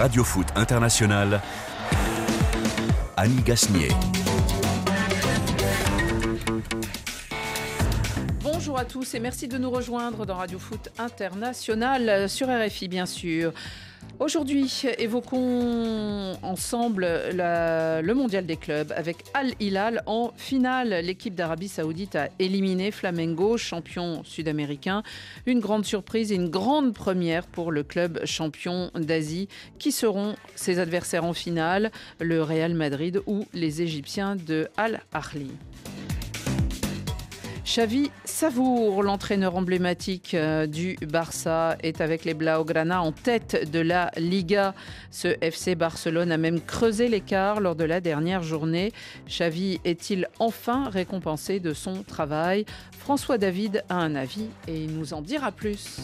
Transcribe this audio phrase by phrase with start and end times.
[0.00, 1.42] Radio Foot International,
[3.18, 3.88] Annie Gasnier.
[8.42, 13.04] Bonjour à tous et merci de nous rejoindre dans Radio Foot International sur RFI bien
[13.04, 13.52] sûr.
[14.20, 21.00] Aujourd'hui, évoquons ensemble le mondial des clubs avec Al Hilal en finale.
[21.02, 25.02] L'équipe d'Arabie Saoudite a éliminé Flamengo, champion sud-américain.
[25.46, 29.48] Une grande surprise et une grande première pour le club champion d'Asie.
[29.78, 31.90] Qui seront ses adversaires en finale?
[32.20, 35.50] Le Real Madrid ou les Égyptiens de Al Ahly
[37.64, 44.10] Xavi Savour, l'entraîneur emblématique euh, du Barça, est avec les Blaugrana en tête de la
[44.16, 44.74] Liga.
[45.10, 48.92] Ce FC Barcelone a même creusé l'écart lors de la dernière journée.
[49.28, 52.64] Xavi est-il enfin récompensé de son travail?
[52.98, 55.98] François David a un avis et il nous en dira plus.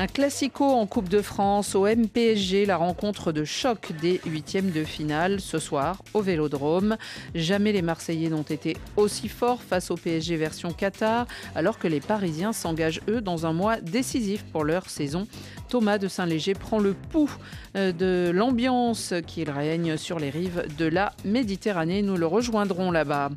[0.00, 4.82] Un classico en Coupe de France au MPSG, la rencontre de choc des huitièmes de
[4.82, 6.96] finale ce soir au Vélodrome.
[7.34, 12.00] Jamais les Marseillais n'ont été aussi forts face au PSG version Qatar, alors que les
[12.00, 15.26] Parisiens s'engagent eux dans un mois décisif pour leur saison.
[15.70, 17.30] Thomas de Saint-Léger prend le pouls
[17.76, 22.02] euh, de l'ambiance qui règne sur les rives de la Méditerranée.
[22.02, 23.30] Nous le rejoindrons là-bas.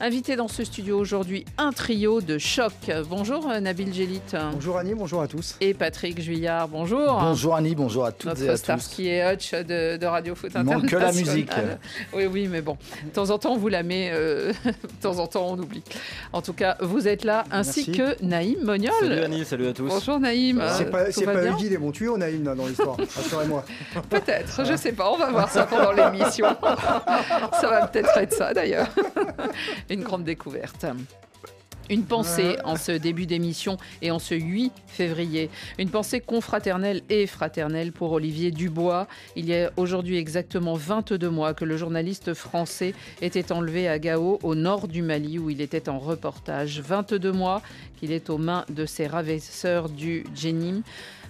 [0.00, 2.72] Invité dans ce studio aujourd'hui, un trio de choc.
[3.10, 4.22] Bonjour euh, Nabil Gélit.
[4.52, 5.56] Bonjour Annie, bonjour à tous.
[5.60, 7.18] Et Patrick Juillard, bonjour.
[7.20, 8.88] Bonjour Annie, bonjour à toutes Notre et à star tous.
[8.88, 11.50] qui est Hutch de, de Radio Foot Il manque que la musique.
[12.14, 15.18] Oui, oui, mais bon, de temps en temps on vous la met, euh, de temps
[15.18, 15.82] en temps on oublie.
[16.32, 17.92] En tout cas, vous êtes là, ainsi Merci.
[17.92, 18.92] que Naïm Mognol.
[19.00, 19.88] Salut Annie, salut à tous.
[19.88, 20.62] Bonjour Naïm.
[20.78, 21.40] C'est Euh, pas, pas
[21.74, 22.96] les bons tuyaux, Naïm, dans l'histoire.
[23.16, 23.64] Rassurez-moi.
[24.08, 26.46] Peut-être, je sais pas, on va voir ça pendant l'émission.
[26.62, 28.88] ça va peut-être être ça d'ailleurs.
[29.90, 30.86] Une grande découverte.
[31.90, 35.50] Une pensée en ce début d'émission et en ce 8 février.
[35.78, 39.06] Une pensée confraternelle et fraternelle pour Olivier Dubois.
[39.36, 44.38] Il y a aujourd'hui exactement 22 mois que le journaliste français était enlevé à Gao,
[44.42, 46.80] au nord du Mali, où il était en reportage.
[46.80, 47.60] 22 mois
[47.98, 50.82] qu'il est aux mains de ses ravisseurs du Jenim,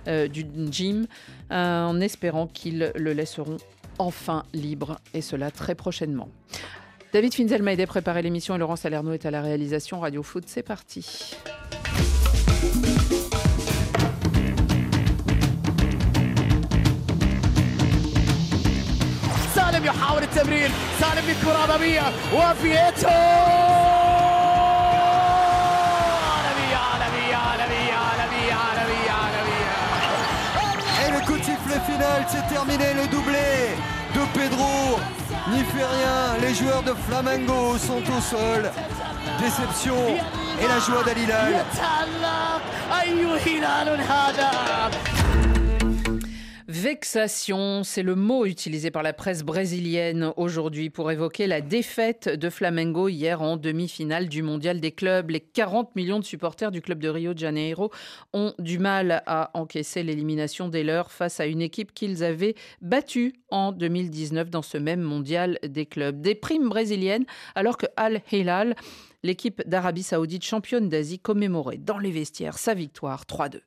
[0.07, 1.07] euh, du gym,
[1.51, 3.57] euh, en espérant qu'ils le laisseront
[3.97, 6.29] enfin libre, et cela très prochainement.
[7.11, 9.99] David Finzel m'a aidé à préparer l'émission et Laurent Salerno est à la réalisation.
[9.99, 11.35] Radio Foot, c'est parti.
[19.55, 22.01] سالم يحاول التمرير سالم بالكرة أمامية
[22.33, 23.82] وفيتو
[32.28, 33.74] C'est terminé, le doublé
[34.14, 34.98] de Pedro
[35.50, 36.38] n'y fait rien.
[36.40, 38.70] Les joueurs de Flamengo sont au sol.
[39.40, 39.96] Déception
[40.60, 41.64] et la joie d'Alilal.
[46.76, 52.50] Vexation, c'est le mot utilisé par la presse brésilienne aujourd'hui pour évoquer la défaite de
[52.50, 55.30] Flamengo hier en demi-finale du Mondial des clubs.
[55.30, 57.92] Les 40 millions de supporters du club de Rio de Janeiro
[58.32, 63.34] ont du mal à encaisser l'élimination des leurs face à une équipe qu'ils avaient battue
[63.50, 66.20] en 2019 dans ce même Mondial des clubs.
[66.20, 67.24] Des primes brésiliennes
[67.54, 68.74] alors que Al Hilal,
[69.22, 73.60] l'équipe d'Arabie Saoudite championne d'Asie, commémorait dans les vestiaires sa victoire 3-2.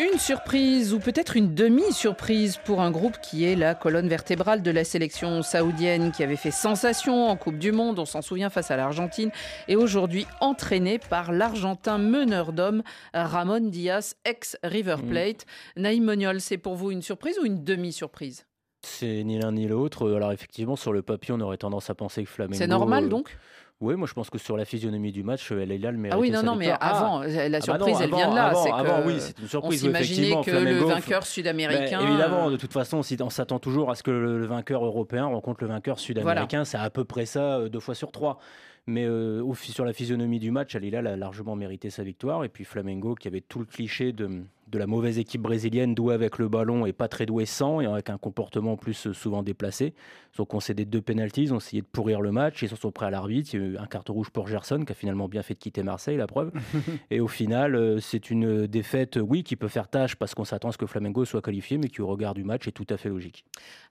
[0.00, 4.70] Une surprise ou peut-être une demi-surprise pour un groupe qui est la colonne vertébrale de
[4.70, 8.70] la sélection saoudienne qui avait fait sensation en Coupe du Monde, on s'en souvient face
[8.70, 9.30] à l'Argentine,
[9.68, 15.44] et aujourd'hui entraîné par l'Argentin meneur d'hommes Ramon Diaz, ex-River Plate.
[15.76, 18.46] Naïm Moniol, c'est pour vous une surprise ou une demi-surprise?
[18.82, 20.10] C'est ni l'un ni l'autre.
[20.10, 22.56] Alors effectivement, sur le papier, on aurait tendance à penser que Flamengo.
[22.56, 23.36] C'est normal euh, donc?
[23.80, 26.14] Oui, moi je pense que sur la physionomie du match, elle est là le mérite.
[26.14, 28.48] Ah oui, non, non, mais avant, la surprise, elle vient de là.
[28.48, 29.80] Avant, que oui, c'est une on surprise.
[29.80, 32.00] s'imaginait effectivement, que le vainqueur Ben, sud-américain...
[32.02, 35.62] évidemment, de toute façon, on on s'attend toujours à ce que le, vainqueur européen rencontre
[35.62, 36.64] le vainqueur sud-américain.
[36.64, 38.38] C'est à peu près ça, euh, deux fois sur trois.
[38.86, 42.44] Mais euh, sur la physionomie du match, Al Hilal a largement mérité sa victoire.
[42.44, 46.14] Et puis Flamengo, qui avait tout le cliché de, de la mauvaise équipe brésilienne, douée
[46.14, 49.12] avec le ballon et pas très douée sans, et avec un comportement en plus euh,
[49.12, 49.94] souvent déplacé.
[50.36, 53.06] Ils ont concédé deux pénalties, ils ont essayé de pourrir le match, ils sont prêts
[53.06, 53.50] à l'arbitre.
[53.52, 55.58] Il y a eu un carton rouge pour Gerson, qui a finalement bien fait de
[55.58, 56.52] quitter Marseille, la preuve.
[57.10, 60.44] et au final, euh, c'est une défaite, euh, oui, qui peut faire tâche parce qu'on
[60.44, 62.86] s'attend à ce que Flamengo soit qualifié, mais qui, au regard du match, est tout
[62.90, 63.44] à fait logique.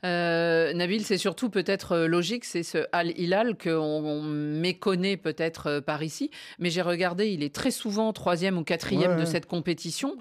[0.06, 6.04] Euh, Nabil, c'est surtout peut-être logique, c'est ce Al Hilal qu'on on méconnaît peut-être par
[6.04, 10.18] ici, mais j'ai regardé, il est très souvent troisième ou quatrième Ouais, de cette compétition.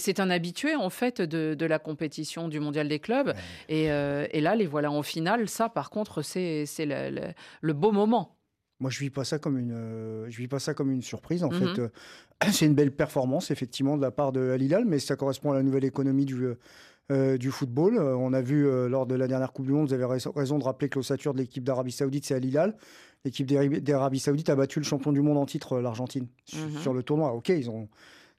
[0.00, 3.32] C'est un habitué en fait de, de la compétition du Mondial des clubs,
[3.68, 5.48] et, euh, et là les voilà en finale.
[5.48, 8.36] Ça, par contre, c'est le, le- le beau moment.
[8.80, 11.44] Moi, je vis pas ça comme une, je vis pas ça comme une surprise.
[11.44, 11.90] En fait, mhm.
[12.52, 15.62] c'est une belle performance effectivement de la part de Al mais ça correspond à la
[15.62, 16.48] nouvelle économie du,
[17.10, 17.98] du football.
[17.98, 20.88] on a vu lors de la dernière Coupe du Monde, vous avez raison de rappeler
[20.88, 22.76] que l'ossature de l'équipe d'Arabie Saoudite, c'est Al Hilal.
[23.24, 26.78] L'équipe d'Arabie Saoudite a battu le champion du monde en titre, l'Argentine, mhm.
[26.80, 27.34] sur le tournoi.
[27.34, 27.88] Ok, ils ont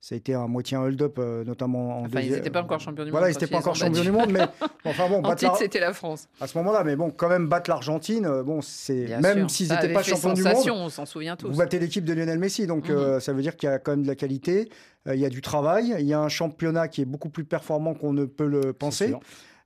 [0.01, 2.80] ça a été à moitié un hold-up, euh, notamment en enfin, ils n'étaient pas encore
[2.80, 3.19] champions du monde.
[3.19, 4.42] Voilà, ils n'étaient pas encore champions du monde, mais
[4.86, 6.27] enfin bon, en titre, c'était la France.
[6.42, 9.94] À ce moment-là, mais bon, quand même battre l'Argentine, euh, bon, c'est même s'ils n'étaient
[9.94, 11.50] pas champions du monde, on s'en souvient tous.
[11.51, 13.19] Vous battez l'équipe de Lionel Messi, donc euh, mhm.
[13.19, 14.69] ça veut dire qu'il y a quand même de la qualité,
[15.06, 17.94] il y a du travail, il y a un championnat qui est beaucoup plus performant
[17.94, 19.13] qu'on ne peut le penser.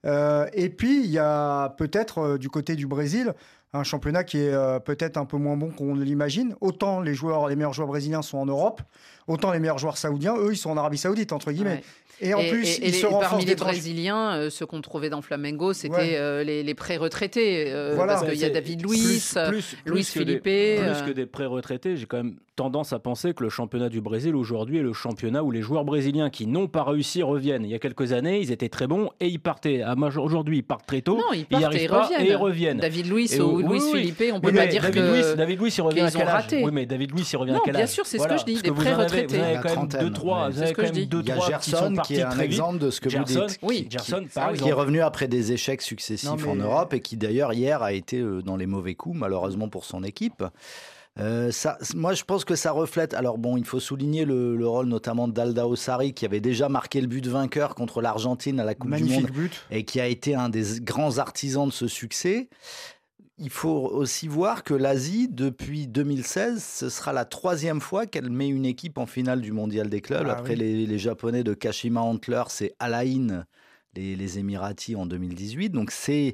[0.05, 3.33] et puis il y a peut-être du côté du Brésil
[3.71, 6.55] un championnat qui est peut-être un peu moins bon qu'on l'imagine.
[6.61, 8.81] Autant les joueurs, les meilleurs joueurs brésiliens sont en Europe,
[9.27, 11.81] Autant les meilleurs joueurs saoudiens, eux, ils sont en Arabie Saoudite, entre guillemets.
[12.21, 16.15] Et en plus, ils se Parmi les Brésiliens, euh, ceux qu'on trouvait dans Flamengo, c'était
[16.15, 17.65] euh, les, les pré-retraités.
[17.67, 20.43] Euh, parce qu'il y a David Luiz, plus, Luis Felipe.
[20.43, 24.35] plus que des pré-retraités, j'ai quand même tendance à penser que le championnat du Brésil
[24.35, 27.65] aujourd'hui est le championnat où les joueurs brésiliens qui n'ont pas réussi reviennent.
[27.65, 29.83] Il y a quelques années, ils étaient très bons et ils partaient.
[30.17, 31.17] Aujourd'hui, ils partent très tôt.
[31.17, 32.25] Non, ils partent et, reviennent.
[32.25, 32.77] et reviennent.
[32.77, 36.01] David Luiz ou Luis Felipe, on peut pas dire David que David Luiz, il revient
[36.01, 38.19] à quel âge Oui, mais David Luiz, il revient à quel âge Bien sûr, c'est
[38.19, 38.71] ce que je dis, des
[39.27, 42.23] Vous avez quand même deux, trois, vous avez quand même deux, trois Gerson qui est
[42.23, 43.59] un exemple de ce que vous dites.
[43.61, 44.63] Oui, Gerson, par exemple.
[44.63, 48.19] Qui est revenu après des échecs successifs en Europe et qui d'ailleurs hier a été
[48.19, 50.43] euh, dans les mauvais coups, malheureusement pour son équipe.
[51.17, 53.13] Euh, ça, moi, je pense que ça reflète.
[53.13, 57.07] Alors bon, il faut souligner le, rôle notamment d'Alda Osari qui avait déjà marqué le
[57.07, 59.29] but vainqueur contre l'Argentine à la Coupe du Monde
[59.71, 62.49] et qui a été un des grands artisans de ce succès.
[63.37, 68.47] Il faut aussi voir que l'Asie, depuis 2016, ce sera la troisième fois qu'elle met
[68.47, 70.27] une équipe en finale du Mondial des clubs.
[70.29, 73.45] Ah Après les, Japonais de Kashima Antlers, c'est Alain,
[73.93, 75.69] les, les Émiratis en 2018.
[75.71, 76.33] Donc c'est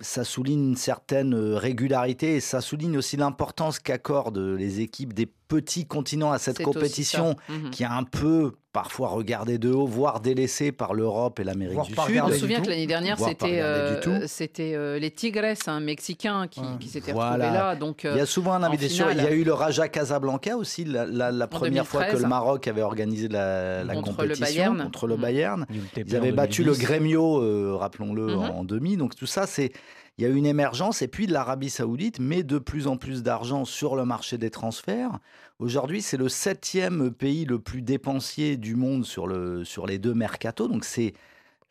[0.00, 5.86] ça souligne une certaine régularité et ça souligne aussi l'importance qu'accordent les équipes des petits
[5.86, 7.70] continents à cette compétition mhm.
[7.70, 11.94] qui a un peu parfois regardé de haut, voire délaissé par l'Europe et l'Amérique du
[11.94, 12.20] Sud.
[12.22, 16.88] On se souvient que l'année dernière, c'était euh, euh, les Tigres, un Mexicain, qui, qui
[16.88, 17.74] s'était retrouvé là.
[17.74, 19.06] Donc, il y a souvent un invitation.
[19.10, 22.82] Il y a eu le Raja Casablanca aussi, la, première fois que le Maroc avait
[22.82, 25.22] organisé la, compétition contre le mhm.
[25.22, 25.66] Bayern.
[25.96, 28.42] Ils avaient battu le Grêmio, rappelons-le, mhm.
[28.42, 28.98] en demi.
[28.98, 29.72] Donc tout ça, c'est
[30.18, 33.22] il y a une émergence et puis de l'Arabie saoudite met de plus en plus
[33.22, 35.18] d'argent sur le marché des transferts.
[35.58, 40.14] Aujourd'hui, c'est le septième pays le plus dépensier du monde sur, le, sur les deux
[40.14, 40.68] mercatos.
[40.68, 41.12] Donc c'est...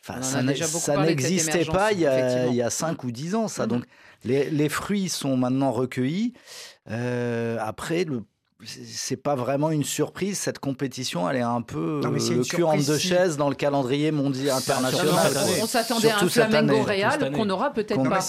[0.08, 3.66] Enfin, ça n'existait pas il y, a, il y, a, 5 ou 10 ans, ça.
[3.66, 3.86] Mmh Donc,
[4.24, 6.34] les, les, fruits sont maintenant recueillis.
[6.92, 8.24] Euh, après, le
[8.66, 10.38] c'est pas vraiment une surprise.
[10.38, 14.12] Cette compétition, elle est un peu euh, le cul en deux chaises dans le calendrier
[14.12, 15.32] mondial international.
[15.62, 18.20] on s'attendait à un Flamengo Real qu'on aura peut-être pas.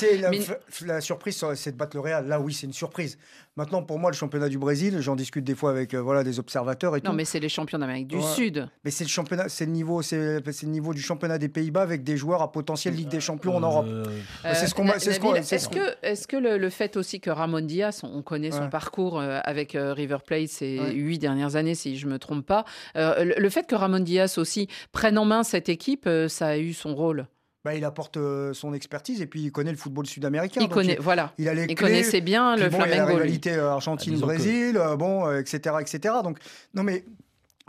[0.84, 2.26] La, surprise, c'est de battre le Real.
[2.26, 3.18] Là, oui, c'est une surprise.
[3.56, 6.38] Maintenant, pour moi, le championnat du Brésil, j'en discute des fois avec euh, voilà des
[6.38, 8.68] observateurs et non, mais c'est les champions d'Amérique du Sud.
[8.84, 12.04] Mais c'est le championnat, c'est le niveau, c'est le niveau du championnat des Pays-Bas avec
[12.04, 13.86] des joueurs à potentiel Ligue des Champions en Europe.
[13.88, 14.04] Euh,
[14.52, 14.86] c'est ce qu'on.
[14.86, 19.74] Est-ce que, est-ce que le, fait aussi que Ramon Diaz, on connaît son parcours avec
[19.74, 22.64] River Plate ces huit dernières années, si je me trompe pas.
[22.96, 26.58] Euh, le fait que Ramon Diaz aussi prenne en main cette équipe, euh, ça a
[26.58, 27.26] eu son rôle.
[27.64, 30.60] Bah, il apporte euh, son expertise et puis il connaît le football sud-américain.
[30.62, 31.32] Il connaît, voilà.
[31.38, 32.94] Il, a les il connaissait bien le bon, Flamengo.
[32.94, 36.14] Il a la rivalité Argentine-Brésil, bon, etc., etc.
[36.22, 36.38] Donc,
[36.74, 37.04] non mais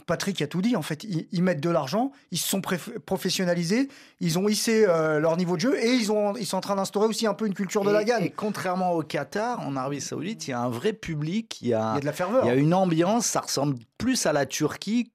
[0.05, 0.75] Patrick a tout dit.
[0.75, 2.61] En fait, ils, mettent de l'argent, ils se sont
[3.05, 3.89] professionnalisés,
[4.21, 6.75] ils ont hissé euh, leur niveau de jeu et ils, ont, ils sont en train
[6.75, 8.25] d'instaurer aussi un peu une culture de la gagne.
[8.25, 11.73] Et contrairement au Qatar, en Arabie Saoudite, il y a un vrai public, il y
[11.73, 12.45] a, de la ferveur.
[12.45, 15.11] Il y a une ambiance, ça ressemble plus à la Turquie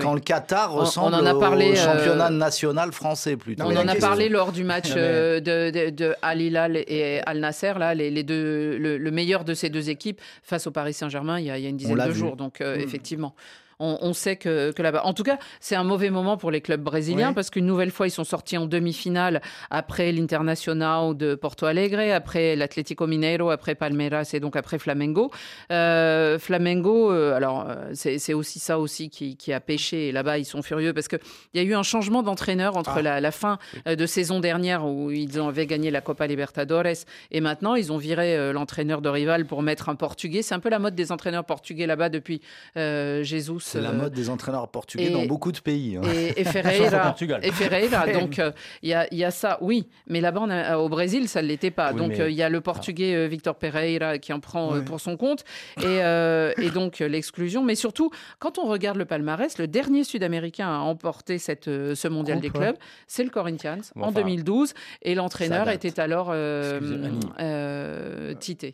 [0.00, 3.64] quand le Qatar ressemble on, en a parlé, au euh, championnat national français plutôt.
[3.64, 7.74] On en a parlé lors du match euh, de, de, Al Hilal et Al Nasser,
[7.78, 11.50] là, les, deux, le, meilleur de ces deux équipes face au Paris Saint-Germain il, y
[11.50, 12.36] a une dizaine de jours.
[12.36, 12.80] Donc mm.
[12.80, 13.34] effectivement
[13.82, 15.02] on, sait que, là-bas.
[15.04, 18.06] En tout cas, c'est un mauvais moment pour les clubs brésiliens parce qu'une nouvelle fois,
[18.06, 24.30] ils sont sortis en demi-finale après l'Internacional de Porto Alegre, après l'Atlético Mineiro, après Palmeiras
[24.32, 25.30] et donc après Flamengo.
[25.70, 30.12] Euh, Flamengo, euh, alors euh, c'est aussi ça aussi qui, a pêché.
[30.12, 31.18] Là-bas, ils sont furieux parce qu'il
[31.54, 33.20] y a eu un changement d'entraîneur entre ah.
[33.20, 37.92] la, fin de saison dernière où ils avaient gagné la Copa Libertadores et maintenant ils
[37.92, 40.42] ont viré l'entraîneur de rival pour mettre un Portugais.
[40.42, 42.40] C'est un peu la mode des entraîneurs portugais là-bas depuis
[42.76, 45.96] Jesus C'est la mode des entraîneurs portugais dans beaucoup de pays.
[45.96, 46.02] Hein.
[46.36, 47.14] Et, Ferreira.
[47.42, 48.06] et Ferreira.
[48.12, 48.40] Donc
[48.82, 49.88] il y, a, y, a, ça, oui.
[50.06, 51.92] Mais là-bas, au Brésil, ça ne l'était pas.
[51.92, 55.44] donc il y a le portugais Victor Pereira qui en prend pour son compte.
[55.82, 57.62] Et, et donc l'exclusion.
[57.62, 62.40] Mais surtout, quand on regarde le palmarès, le dernier Sud-Américain à emporter cette, ce mondial
[62.40, 62.76] des clubs,
[63.06, 64.74] c'est le Corinthians en 2012.
[65.02, 66.80] Et l'entraîneur était alors euh,
[67.40, 68.66] euh, Tite.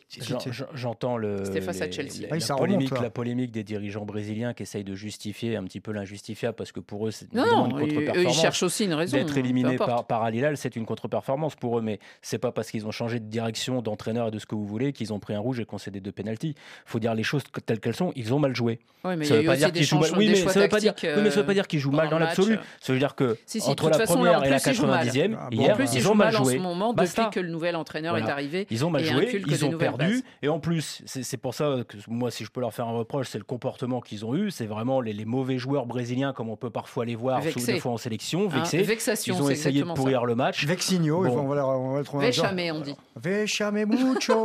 [0.75, 1.45] J'entends le.
[1.45, 2.27] C'était face à Chelsea.
[2.31, 5.93] La, ah polémique, la polémique des dirigeants brésiliens qui essayent de justifier un petit peu
[5.93, 8.37] l'injustifiable parce que pour eux, c'est une contre-performance.
[8.37, 9.17] Ils cherchent aussi une raison.
[9.17, 11.83] D'être éliminés par, par Al Hilal, c'est une contre-performance pour eux.
[11.83, 14.67] Mais c'est pas parce qu'ils ont changé de direction, d'entraîneur et de ce que vous
[14.67, 16.55] voulez qu'ils ont pris un rouge et concédé deux pénalties.
[16.57, 18.13] Il faut dire les choses telles qu'elles sont.
[18.17, 18.79] Ils ont mal joué.
[19.05, 20.11] Oui, mais ça veut pas dire qu'ils jouent mal.
[20.17, 20.95] Oui, mais ça veut pas dire.
[21.03, 22.59] Oui, mais ça veut pas dire qu'ils jouent mal dans l'absolu.
[22.81, 26.55] Ça veut dire que entre la première et la 90e, hier, ils ont mal joué.
[26.55, 28.67] En ce moment, depuis que le nouvel entraîneur est arrivé.
[28.71, 30.23] Ils ont mal joué, ils ont perdu.
[30.43, 33.29] Et en plus, c'est pour ça que moi, si je peux leur faire un reproche,
[33.29, 34.51] c'est le comportement qu'ils ont eu.
[34.51, 37.97] C'est vraiment les, mauvais joueurs brésiliens, comme on peut parfois les voir, des fois en
[37.97, 38.83] sélection, hein, vexés.
[38.83, 40.65] vexation, ils ont essayé de pourrir le match.
[40.65, 42.27] Vexigno, on, va, on va le trouver.
[42.27, 42.95] Véchamé, on dit.
[43.17, 44.45] Véchamé mucho.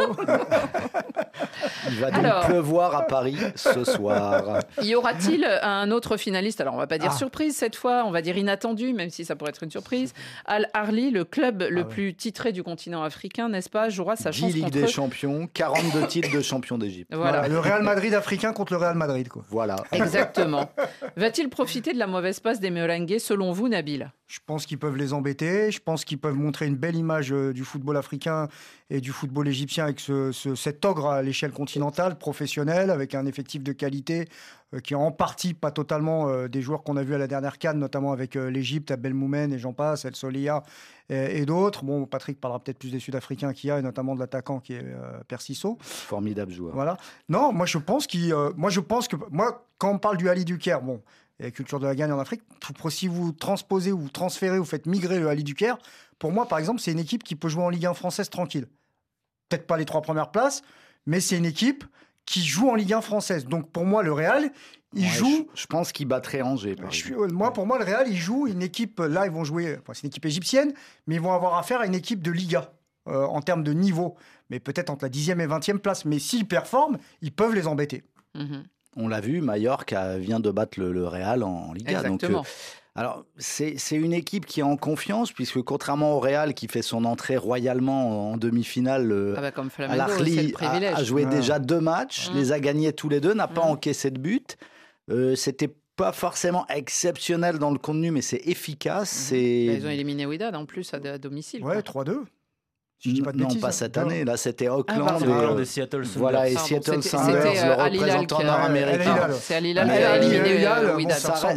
[1.90, 4.60] Il va donc pleuvoir à Paris ce soir.
[4.82, 6.62] Y aura-t-il un autre finaliste?
[6.62, 7.18] Alors, on va pas dire ah.
[7.18, 10.14] surprise cette fois, on va dire inattendu, même si ça pourrait être une surprise.
[10.46, 14.32] Al Arli, le club le ah plus titré du continent africain, n'est-ce pas, jouera sa
[14.32, 17.14] chance Ligue des Champions, 42 titres de champion d'Égypte.
[17.14, 17.48] Voilà.
[17.48, 19.28] Le Real Madrid africain contre le Real Madrid.
[19.30, 19.44] Quoi.
[19.50, 19.76] Voilà.
[19.92, 20.13] Exactement.
[21.18, 24.12] Va-t-il profiter de la mauvaise passe des Merengues, selon vous, Nabil?
[24.28, 25.72] Je pense qu'ils peuvent les embêter.
[25.72, 28.48] Je pense qu'ils peuvent montrer une belle image euh, du football africain
[28.90, 33.64] et du football égyptien avec ce, cet ogre à l'échelle continentale, professionnel, avec un effectif
[33.64, 34.28] de qualité
[34.80, 37.58] qui est en partie, pas totalement, euh, des joueurs qu'on a vus à la dernière
[37.58, 40.64] canne, notamment avec l'Égypte, Abel Moumen et j'en passe, El Solia
[41.10, 41.84] et, d'autres.
[41.84, 44.74] Bon, Patrick parlera peut-être plus des Sud-Africains qu'il y a, et notamment de l'attaquant qui
[44.74, 45.78] est euh, Persisso.
[45.82, 46.74] Formidable joueur.
[46.74, 46.98] Voilà.
[47.30, 50.30] Non, moi je pense qu'il, euh, moi je pense que, moi quand on parle du
[50.30, 51.02] Ali Caire, bon,
[51.40, 52.42] et culture de la gagne en Afrique,
[52.90, 55.78] si vous transposez ou vous transférez, vous faites migrer le Ali Caire,
[56.20, 58.68] pour moi par exemple, c'est une équipe qui peut jouer en Ligue 1 française tranquille.
[59.50, 60.62] Peut-être pas les trois premières places,
[61.06, 61.84] mais c'est une équipe
[62.26, 63.46] qui joue en Ligue 1 française.
[63.46, 64.52] Donc pour moi, le Real,
[64.94, 65.48] il joue.
[65.56, 66.76] Je, pense qu'il battrait Angers.
[67.32, 69.00] moi, pour moi, le Real, il joue une équipe.
[69.00, 69.78] Là, ils vont jouer.
[69.94, 70.74] c'est une équipe égyptienne,
[71.08, 72.72] mais ils vont avoir affaire à une équipe de Liga
[73.08, 74.16] euh, en termes de niveau.
[74.50, 76.06] Mais peut-être entre la 10e et 20e place.
[76.06, 78.04] Mais s'ils performent, ils peuvent les embêter.
[78.36, 78.64] Mhm.
[78.96, 82.00] On l'a vu, Mallorca vient de battre le, Real en, Liga.
[82.00, 82.46] Euh, Exactement.
[82.96, 87.06] Alors, c'est une équipe qui est en confiance, puisque contrairement au Real, qui fait son
[87.06, 92.38] entrée royalement en demi-finale, euh, ah bah comme a, joué déjà deux matchs, mhm.
[92.38, 93.72] les a gagnés tous les deux, n'a pas mhm.
[93.72, 94.58] encaissé de but.
[95.10, 99.32] Euh, c'était pas forcément exceptionnel dans le contenu, mais c'est efficace.
[99.32, 99.38] Mhm.
[99.38, 101.64] Bah, ils ont éliminé Wydad en plus à, domicile.
[101.64, 102.26] Ouais, 3-2
[103.06, 104.24] non, pas cette année.
[104.24, 105.24] Là, c'était ah, Auckland.
[105.28, 106.20] Ah, et, Seattle Sounders.
[106.20, 109.30] Voilà, et Seattle Sounders, le euh, représentant nord-américain.
[109.40, 111.10] C'est euh,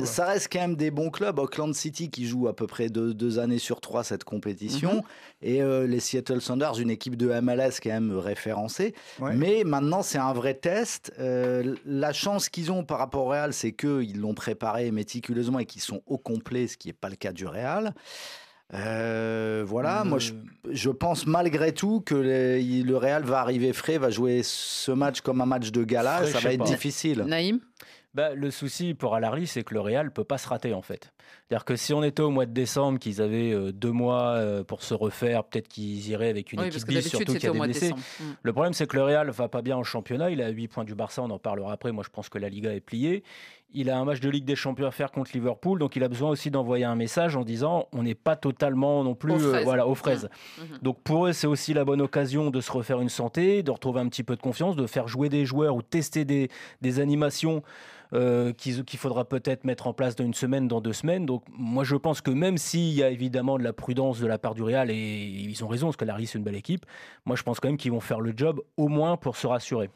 [0.04, 1.38] ça, reste, quand même des bons clubs.
[1.38, 4.94] Auckland City qui joue à peu près deux, années sur trois cette compétition.
[4.94, 5.02] Mhm.
[5.42, 8.94] Et euh, les Seattle Sounders, une équipe de MLS quand même référencée.
[9.20, 11.12] Mais maintenant, c'est un vrai test.
[11.18, 15.82] la chance qu'ils ont par rapport au Real, c'est qu'ils l'ont préparé méticuleusement et qu'ils
[15.82, 17.92] sont au complet, ce qui n'est pas le cas du Real.
[18.74, 20.32] Euh, voilà, moi je,
[20.70, 25.40] je, pense malgré tout que le Real va arriver frais, va jouer ce match comme
[25.40, 27.22] un match de gala, ça va être difficile.
[27.22, 27.60] Naïm?
[28.12, 31.12] Bah, le souci pour Alarli, c'est que le Real peut pas se rater en fait.
[31.48, 34.64] C'est-à-dire que si on était au mois de décembre, qu'ils avaient euh, deux mois euh,
[34.64, 37.92] pour se refaire, peut-être qu'ils iraient avec une équipe bis, surtout qui a des blessés.
[37.92, 38.24] Mm.
[38.42, 40.30] Le problème, c'est que le Real va pas bien en championnat.
[40.30, 41.92] Il a 8 points du Barça, on en parlera après.
[41.92, 43.22] Moi, je pense que la Liga est pliée.
[43.72, 46.08] Il a un match de Ligue des Champions à faire contre Liverpool, donc il a
[46.08, 49.62] besoin aussi d'envoyer un message en disant on n'est pas totalement non plus aux euh,
[49.64, 50.28] voilà, aux fraises.
[50.58, 50.62] Mmh.
[50.62, 50.78] Mmh.
[50.82, 54.00] Donc pour eux, c'est aussi la bonne occasion de se refaire une santé, de retrouver
[54.00, 56.48] un petit peu de confiance, de faire jouer des joueurs ou tester des,
[56.80, 57.62] des animations.
[58.12, 61.26] Euh, qu'il faudra peut-être mettre en place dans une semaine, dans deux semaines.
[61.26, 64.38] Donc moi je pense que même s'il y a évidemment de la prudence de la
[64.38, 66.86] part du Real, et ils ont raison, parce que Larry c'est une belle équipe,
[67.24, 69.90] moi je pense quand même qu'ils vont faire le job au moins pour se rassurer.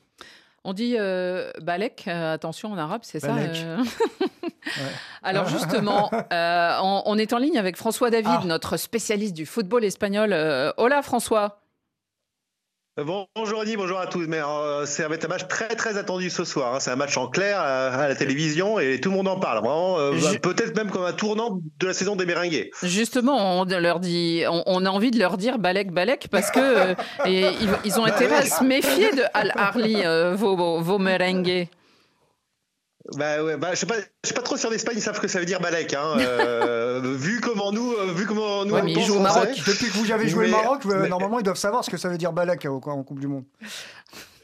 [0.64, 3.78] On dit euh, Balek, euh, attention en arabe, c'est ça euh
[5.22, 8.44] Alors justement, on, est en ligne avec François David, ah.
[8.44, 10.34] notre spécialiste du football espagnol.
[10.76, 11.59] hola François.
[12.96, 14.26] Bonjour Annie, bonjour à tous.
[14.26, 14.40] Mais
[14.84, 16.74] c'est un match très très attendu ce soir.
[16.74, 16.80] Hein.
[16.80, 19.58] C'est un match en clair à, la télévision et tout le monde en parle.
[19.58, 22.70] Vraiment, bah, peut-être même comme un tournant de la saison des Méringues.
[22.82, 26.94] Justement, on leur dit, on, a envie de leur dire Balek Balek parce que
[27.26, 30.02] ils, ont intérêt à se méfier de Al Arli,
[30.34, 31.68] vos, vos Merengues.
[33.16, 35.16] Bah ouais, bah, je sais pas, je sais pas trop si en Espagne ils savent
[35.16, 35.94] ce que ça veut dire Balek.
[35.94, 36.18] Hein.
[36.20, 38.74] Euh, vu comment nous, euh, vu comment nous.
[38.74, 39.48] Ouais, mais ils jouent au Maroc.
[39.66, 42.08] Depuis que vous avez joué le Maroc, euh, normalement ils doivent savoir ce que ça
[42.08, 43.44] veut dire Balek en Coupe du Monde.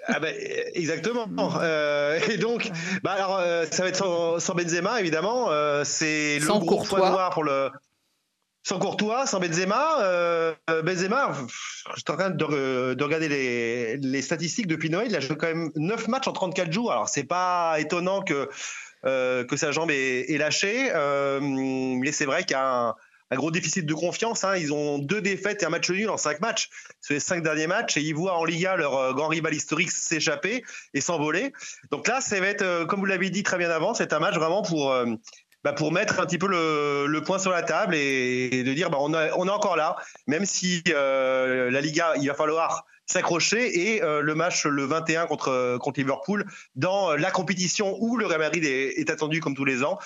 [0.08, 0.34] Ah ben,
[0.75, 1.26] exactement.
[1.60, 2.70] Euh, et donc,
[3.02, 5.46] bah alors, euh, ça va être sans, Benzema, évidemment.
[5.50, 7.70] Euh, c'est le gros point noir pour le.
[8.66, 10.56] Sans Courtois, sans Benzema.
[10.82, 11.32] Benzema,
[11.94, 13.28] je suis en train de, regarder
[13.99, 15.06] les, statistiques depuis Noël.
[15.08, 16.90] Il a joué quand même 9 matchs en 34 jours.
[16.90, 18.49] Alors, c'est pas étonnant que,
[19.04, 20.90] que sa jambe ait, ait lâché.
[21.40, 22.96] mais c'est vrai qu'il y a
[23.30, 24.44] un gros déficit de confiance.
[24.44, 24.56] Hein.
[24.56, 26.68] Ils ont deux défaites et un match nul en cinq matchs
[27.00, 29.90] sur les cinq derniers matchs et ils voient en Liga leur euh, grand rival historique
[29.90, 31.52] s'échapper et s'envoler.
[31.90, 34.18] Donc là, ça va être, euh, comme vous l'avez dit très bien avant, c'est un
[34.18, 35.06] match vraiment pour, euh,
[35.64, 38.98] bah, pour mettre un petit peu le, point sur la table et, de dire bah,
[39.00, 39.96] on, est encore là,
[40.26, 46.00] même si la Liga, il va falloir s'accrocher et le match le 21 contre, contre
[46.00, 46.44] Liverpool
[46.75, 49.98] dans la compétition où le Real Madrid est attendu comme tous les ans.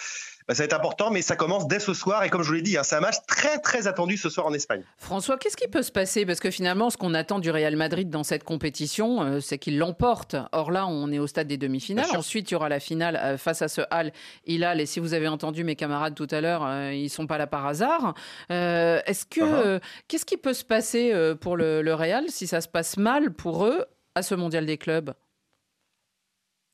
[0.50, 2.24] Bah, ça va être important, mais ça commence dès ce soir.
[2.24, 4.48] Et comme je vous l'ai dit, hein, c'est un match très très attendu ce soir
[4.48, 4.82] en Espagne.
[4.96, 6.26] François, qu'est-ce qui peut se passer?
[6.26, 9.78] Parce que finalement, ce qu'on attend du Real Madrid dans cette compétition, euh, c'est qu'il
[9.78, 10.34] l'emporte.
[10.50, 12.08] Or là, on est au stade des demi-finales.
[12.16, 14.12] Ensuite, il y aura la finale euh, face à ce Hal
[14.44, 14.80] Hilal.
[14.80, 17.46] Et si vous avez entendu mes camarades tout à l'heure, euh, ils sont pas là
[17.46, 18.14] par hasard.
[18.48, 19.80] Est-ce que uh-huh.
[20.08, 23.66] qu'est-ce qui peut se passer pour le, le Real si ça se passe mal pour
[23.66, 23.84] eux
[24.16, 25.14] à ce mondial des clubs?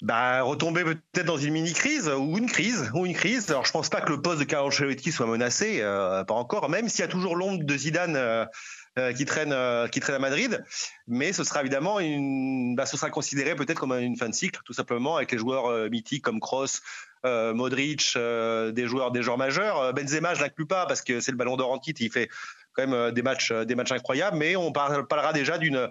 [0.02, 3.50] Bah, retomber peut-être dans une mini-crise ou une crise ou une crise.
[3.50, 6.68] Alors je pense pas que le poste de Carlo Ancelotti soit menacé, euh, pas encore,
[6.68, 8.44] même s'il y a toujours l'ombre de Zidane euh,
[8.98, 9.54] euh, qui traîne
[9.90, 10.62] qui traîne à Madrid,
[11.06, 14.60] mais ce sera évidemment une bah, ce sera considéré peut-être comme une fin de cycle
[14.66, 16.80] tout simplement avec les joueurs mythiques comme Kroos,
[17.24, 19.94] Modric, des joueurs des joueurs majeurs.
[19.94, 22.28] Benzema je l'inclus pas parce que c'est le ballon d'or en titre, il fait
[22.76, 25.88] quand même euh, des matchs, euh, des matchs incroyables, mais on parlera déjà d'une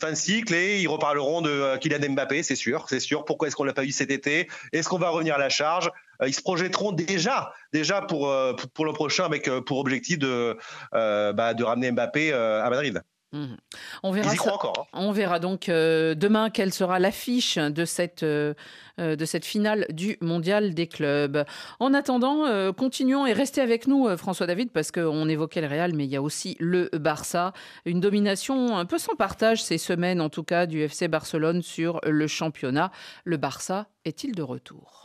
[0.00, 3.24] fin de cycle et ils reparleront de euh, Kylian Mbappé, c'est sûr, c'est sûr.
[3.24, 4.48] Pourquoi est-ce qu'on l'a pas eu cet été?
[4.72, 5.90] Est-ce qu'on va revenir à la charge?
[6.26, 8.34] Ils se projetteront déjà, déjà pour
[8.74, 10.58] pour, le prochain avec pour objectif de
[10.92, 13.02] bah, de ramener Mbappé à Madrid.
[13.32, 13.56] Mmh.
[14.02, 14.98] On verra, encore, hein.
[15.00, 18.54] on verra donc euh, demain quelle sera l'affiche de cette, euh,
[19.00, 21.44] euh, de cette finale du mondial des clubs.
[21.78, 26.04] En attendant, continuons et restez avec nous, François David, parce qu'on évoquait le Real, mais
[26.04, 27.52] il y a aussi le Barça.
[27.84, 32.00] Une domination un peu sans partage ces semaines, en tout cas, du FC Barcelone sur
[32.06, 32.90] le championnat.
[33.24, 35.02] Le Barça est-il de retour?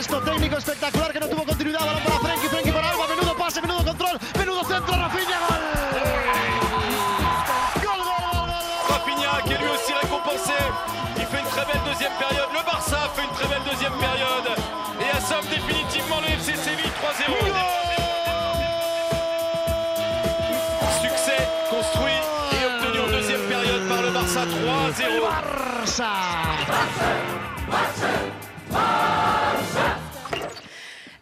[0.00, 1.80] Gesto técnico espectacular que no tuvo continuidad.
[1.80, 3.06] Balón para Frenkie, Frenkie para Alba.
[3.06, 4.94] Menudo pase, menudo control, menudo centro.
[4.96, 5.60] Rafinha, gol
[7.84, 10.56] Gol, gol, gol, gol Rafinha qui est lui aussi récompensé.
[11.18, 12.48] Il fait une très belle deuxième période.
[12.50, 14.59] Le Barça fait une très belle deuxième période.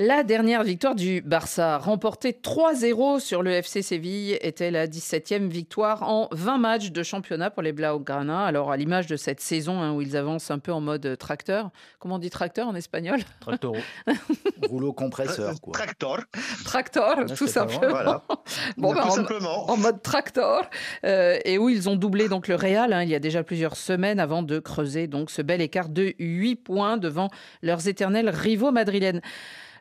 [0.00, 6.04] La dernière victoire du Barça, remportée 3-0 sur le FC Séville, était la 17e victoire
[6.04, 8.44] en 20 matchs de championnat pour les Blaugrana.
[8.44, 11.70] Alors, à l'image de cette saison hein, où ils avancent un peu en mode tracteur.
[11.98, 13.18] Comment on dit tracteur en espagnol?
[13.40, 13.76] Tractoro.
[14.68, 15.72] Rouleau compresseur, quoi.
[15.72, 16.20] Tractor.
[16.64, 17.90] Tractor, tout simplement.
[17.90, 18.22] Voilà.
[18.76, 19.68] Bon, tout en, simplement.
[19.68, 20.62] En mode tractor.
[21.04, 23.76] Euh, et où ils ont doublé donc le Real hein, il y a déjà plusieurs
[23.76, 27.28] semaines avant de creuser donc ce bel écart de 8 points devant
[27.62, 29.20] leurs éternels rivaux madrilènes.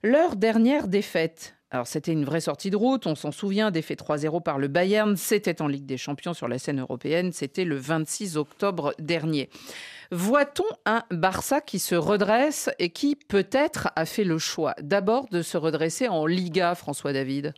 [0.04, 4.44] Leur dernière défaite, alors c'était une vraie sortie de route, on s'en souvient, défait 3-0
[4.44, 8.38] par le Bayern, c'était en Ligue des Champions sur la scène européenne, c'était le 26
[8.38, 9.50] octobre dernier.
[10.12, 15.42] Voit-on un Barça qui se redresse et qui peut-être a fait le choix d'abord de
[15.42, 17.54] se redresser en Liga, François David?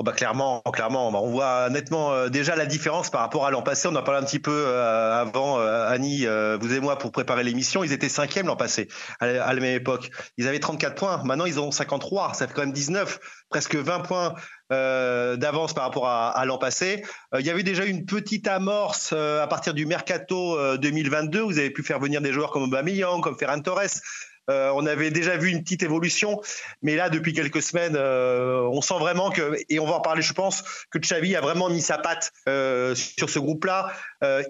[0.00, 3.60] Oh, bah clairement, clairement, on voit nettement euh, déjà la différence par rapport à l'an
[3.60, 3.86] passé.
[3.86, 7.44] On en parlé un petit peu euh, avant, euh, Annie, vous et moi, pour préparer
[7.44, 7.84] l'émission.
[7.84, 8.88] Ils étaient cinquièmes l'an passé,
[9.20, 10.10] à, la même époque.
[10.38, 11.22] Ils avaient 34 points.
[11.24, 12.32] Maintenant, ils ont 53.
[12.32, 14.34] Ça fait quand même 19, presque 20 points
[14.70, 17.04] d'avance par rapport à, l'an passé.
[17.38, 21.40] il y avait déjà une petite amorce à partir du mercato 2022.
[21.40, 24.00] Vous avez pu faire venir des joueurs comme Aubameyang, comme Ferran Torres.
[24.48, 26.40] Euh, on avait déjà vu une petite évolution,
[26.82, 30.22] mais là, depuis quelques semaines, euh, on sent vraiment que, et on va en parler,
[30.22, 33.92] je pense, que Xavi a vraiment mis sa patte euh, sur ce groupe-là.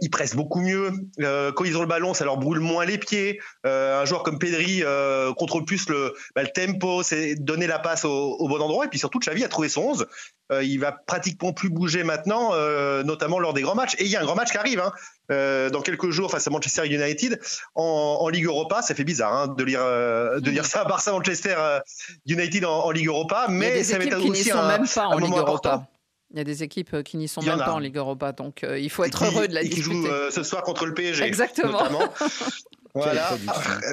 [0.00, 0.92] Ils pressent beaucoup mieux.
[1.18, 3.40] quand ils ont le ballon, ça leur brûle moins les pieds.
[3.64, 4.82] un joueur comme Pedri
[5.36, 8.86] contrôle plus le, bah, le tempo, c'est donner la passe au, bon endroit.
[8.86, 10.06] Et puis surtout, Xavi a trouvé son 11.
[10.62, 12.52] il va pratiquement plus bouger maintenant,
[13.04, 13.94] notamment lors des grands matchs.
[13.98, 14.80] Et il y a un grand match qui arrive.
[14.80, 14.92] Hein.
[15.30, 17.40] Euh, dans quelques jours face à Manchester United
[17.76, 18.82] en, Ligue Europa.
[18.82, 21.78] Ça fait bizarre hein, de lire euh, de lire ça, Barça Manchester euh,
[22.26, 25.36] United en, Ligue Europa, mais ça va être qui n'y sont même pas en Ligue
[25.36, 25.86] Europa.
[26.32, 28.90] Il y a des équipes qui n'y sont même pas en Ligue Europa, donc il
[28.90, 31.24] faut être heureux de la et qui jouent ce soir contre le PSG.
[31.24, 31.82] Exactement.
[32.94, 33.36] Voilà.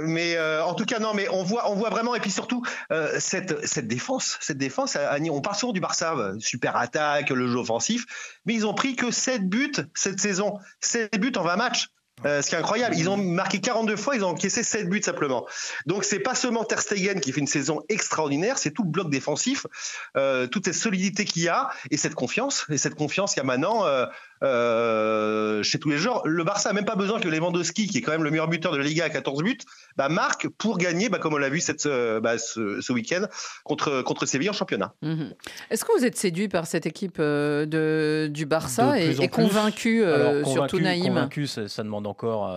[0.03, 2.63] Mais euh, en tout cas, non, mais on voit, on voit vraiment, et puis surtout
[2.91, 4.95] euh, cette cette défense, cette défense.
[4.95, 8.05] Annie, on parle souvent du Barça, super attaque, le jeu offensif,
[8.45, 11.89] mais ils ont pris que 7 buts cette saison, 7 buts en 20 matchs.
[12.25, 15.03] Euh, ce qui est incroyable, ils ont marqué 42 fois, ils ont encaissé 7 buts
[15.03, 15.45] simplement.
[15.85, 19.11] Donc c'est pas seulement Ter Stegen qui fait une saison extraordinaire, c'est tout le bloc
[19.11, 19.67] défensif,
[20.15, 23.45] euh, toute cette solidité qu'il y a et cette confiance, et cette confiance qu'il y
[23.45, 24.07] a maintenant euh,
[24.43, 26.21] euh, chez tous les joueurs.
[26.25, 28.71] Le Barça a même pas besoin que Lewandowski, qui est quand même le meilleur buteur
[28.71, 29.57] de la Liga à 14 buts,
[29.95, 33.25] bah, marque pour gagner, bah, comme on l'a vu cette, euh, bah, ce, ce week-end
[33.63, 34.93] contre, contre Séville en championnat.
[35.01, 35.33] Mhm.
[35.69, 40.03] Est-ce que vous êtes séduit par cette équipe euh, de, du Barça et, convaincu,
[40.45, 41.07] surtout Naïm?
[41.07, 42.51] Convaincu, ça, demande encore.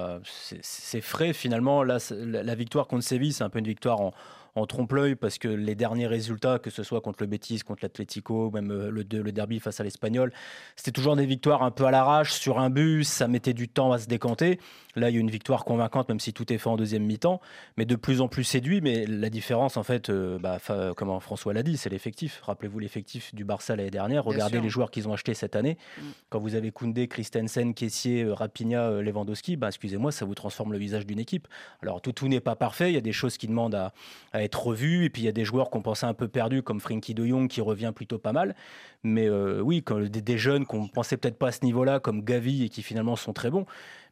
[0.63, 1.83] c'est frais finalement.
[1.83, 4.13] Là, la victoire contre Séville, c'est un peu une victoire en
[4.55, 8.51] en trompe-l'œil parce que les derniers résultats, que ce soit contre le Betis, contre l'Atlético,
[8.51, 10.33] même euh, le, le, derby face à l'Espagnol,
[10.77, 13.93] c'était toujours des victoires un peu à l'arrache sur un but, ça mettait du temps
[13.93, 14.59] à se décanter.
[14.97, 17.41] Là, il y a une victoire convaincante, même si tout est fait en deuxième mi-temps,
[17.77, 18.81] mais de plus en plus séduit.
[18.81, 20.59] Mais la différence, en fait, euh, bah,
[20.97, 22.41] comme François l'a dit, c'est l'effectif.
[22.43, 24.25] Rappelez-vous l'effectif du Barça l'année dernière.
[24.25, 25.79] Regardez les joueurs qu'ils ont achetés cette année.
[25.99, 26.03] Mm.
[26.29, 30.79] Quand vous avez Koundé, Christensen, Kessier, euh, Rapinha, Lewandowski, bah, excusez-moi, ça vous transforme le
[30.79, 31.47] visage d'une équipe.
[31.83, 32.91] Alors, tout, tout n'est pas parfait.
[32.91, 33.93] Il y a des choses qui demandent à,
[34.33, 35.05] à être revues.
[35.05, 37.27] Et puis, il y a des joueurs qu'on pensait un peu perdus, comme Frenkie de
[37.27, 38.55] Jong, qui revient plutôt pas mal.
[39.03, 42.23] Mais euh, oui, quand, des, des jeunes qu'on pensait peut-être pas à ce niveau-là, comme
[42.23, 43.67] Gavi, et qui finalement sont très bons.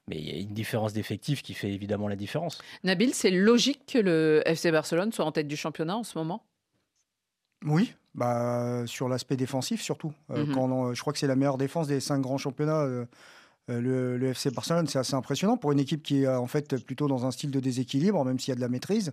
[0.08, 2.58] Mais il y a une différence d'effectif qui fait évidemment la différence.
[2.82, 6.42] Nabil, c'est logique que le FC Barcelone soit en tête du championnat en ce moment?
[7.64, 10.12] Oui, bah, sur l'aspect défensif surtout.
[10.30, 10.54] Euh, mhm.
[10.54, 12.82] quand je crois que c'est la meilleure défense des cinq grands championnats.
[12.82, 13.04] Euh,
[13.68, 17.06] le, le, FC Barcelone, c'est assez impressionnant pour une équipe qui est en fait plutôt
[17.06, 19.12] dans un style de déséquilibre, même s'il y a de la maîtrise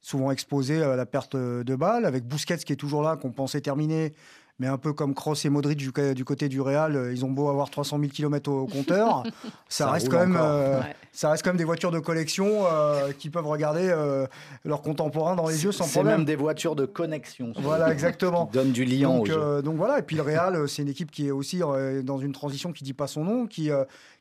[0.00, 3.60] souvent exposé à la perte de balles, avec Busquets qui est toujours là, qu'on pensait
[3.60, 4.14] terminer,
[4.58, 7.30] mais un peu comme Kroos et Modric du, du, côté du Real, euh, ils ont
[7.30, 9.22] beau avoir 300 000 km au, compteur,
[9.68, 10.80] ça, reste quand même, euh,
[11.12, 13.94] ça reste quand même des voitures de collection euh, qui peuvent regarder
[14.64, 16.12] leurs contemporains dans les yeux sans problème.
[16.12, 17.52] C'est même des voitures de connexion.
[17.56, 18.46] Voilà, exactement.
[18.52, 19.08] qui donnent du lien.
[19.08, 19.30] Donc,
[19.62, 21.60] donc voilà, et puis le Real, c'est une équipe qui est aussi
[22.02, 23.70] dans une transition qui dit pas son nom, qui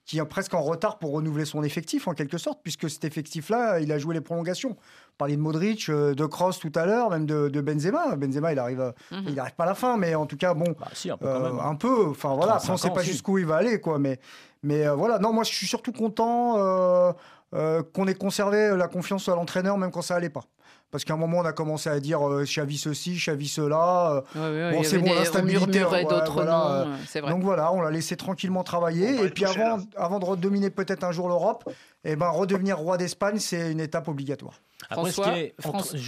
[0.08, 3.80] qui est presque en retard pour renouveler son effectif en quelque sorte, puisque cet effectif-là,
[3.80, 4.76] il a joué les prolongations
[5.18, 8.16] parliez de Modric, euh, de Kroos tout à l'heure, même de, Benzema.
[8.16, 9.26] Benzema, il arrive, mhm.
[9.28, 11.60] il arrive pas à la fin, mais en tout cas, bon, bah, un, peu, euh,
[11.60, 12.08] un peu.
[12.10, 14.00] Enfin voilà, on ne sait pas jusqu'où il va aller, quoi.
[14.00, 14.20] Mais,
[14.64, 17.16] mais euh, voilà, non, moi, je suis surtout content
[17.52, 20.44] qu'on ait conservé la confiance à l'entraîneur, même quand ça allait pas.
[20.90, 24.24] Parce qu'à un moment, on a commencé à dire euh, Xavi ceci, Xavi cela.
[24.34, 25.80] bon, c'est bon, l'instabilité.
[25.80, 27.30] d'autres noms.
[27.30, 29.24] Donc voilà, on l'a laissé tranquillement travailler.
[29.24, 31.70] Et puis avant, avant de redominer peut-être un jour l'Europe,
[32.04, 34.62] eh ben, redevenir roi d'Espagne, c'est une étape obligatoire.
[34.90, 35.34] François,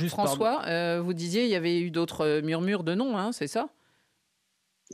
[0.08, 3.48] François euh, vous disiez il y avait eu d'autres euh, murmures de noms, hein, c'est
[3.48, 3.68] ça?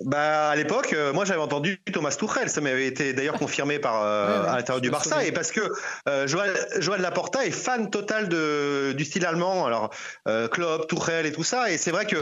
[0.03, 4.03] Bah, à l'époque, euh, moi j'avais entendu Thomas Tuchel, ça m'avait été d'ailleurs confirmé par
[4.03, 5.61] euh, à l'intérieur du Barça, et parce que
[6.09, 9.91] euh, Joël, Joël, Laporta est fan total de, du style allemand, alors
[10.27, 12.17] euh, Klopp, Tuchel et tout ça, et c'est vrai que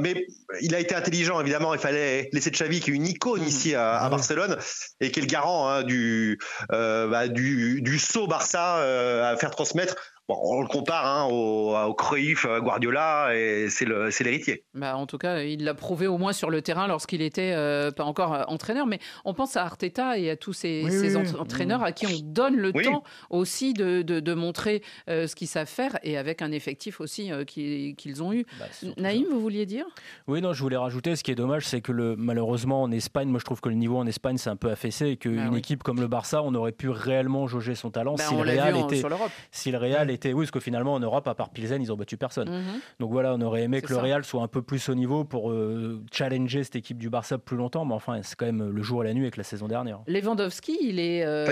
[0.00, 0.26] mais
[0.62, 1.74] il a été intelligent, évidemment.
[1.74, 3.48] Il fallait laisser Xavi, qui est une icône mmh.
[3.48, 4.56] ici à, à Barcelone
[5.02, 6.38] et qui est le garant hein, du,
[6.70, 9.96] bah, du, du saut Barça à faire transmettre
[10.28, 14.64] on le compare hein, au, au Cruyff, à Guardiola, et c'est l'héritier.
[14.74, 17.90] Bah, en tout cas, il l'a prouvé au moins sur le terrain lorsqu'il était euh,
[17.90, 18.86] pas encore euh, entraîneur.
[18.86, 22.72] Mais on pense à Arteta et à tous ces, entraîneurs à qui on donne le
[22.72, 27.30] temps aussi de, de, montrer euh, ce qu'ils savent faire et avec un effectif aussi
[27.46, 28.44] qu'ils ont eu.
[28.58, 29.86] Bah, Naïm, vous vouliez dire?
[30.26, 31.16] Oui, non, je voulais rajouter.
[31.16, 33.74] Ce qui est dommage, c'est que le, malheureusement en Espagne, moi je trouve que le
[33.74, 36.54] niveau en Espagne c'est un peu affaissé et qu'une bah équipe comme le Barça, on
[36.54, 39.02] aurait pu réellement jauger son talent bah, si, le Real était,
[39.50, 41.96] si le Real était oui, parce que finalement en Europe, à part Pilsen, ils ont
[41.96, 42.48] battu personne.
[42.50, 42.80] Mhm.
[43.00, 45.50] Donc voilà, on aurait aimé que le Real soit un peu plus au niveau pour
[45.50, 49.04] euh, challenger cette équipe du Barça plus longtemps, mais enfin, c'est quand même le jour
[49.04, 50.00] et la nuit avec la saison dernière.
[50.06, 51.24] Lewandowski, il est.
[51.24, 51.46] Euh,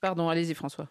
[0.00, 0.88] Pardon, allez-y François.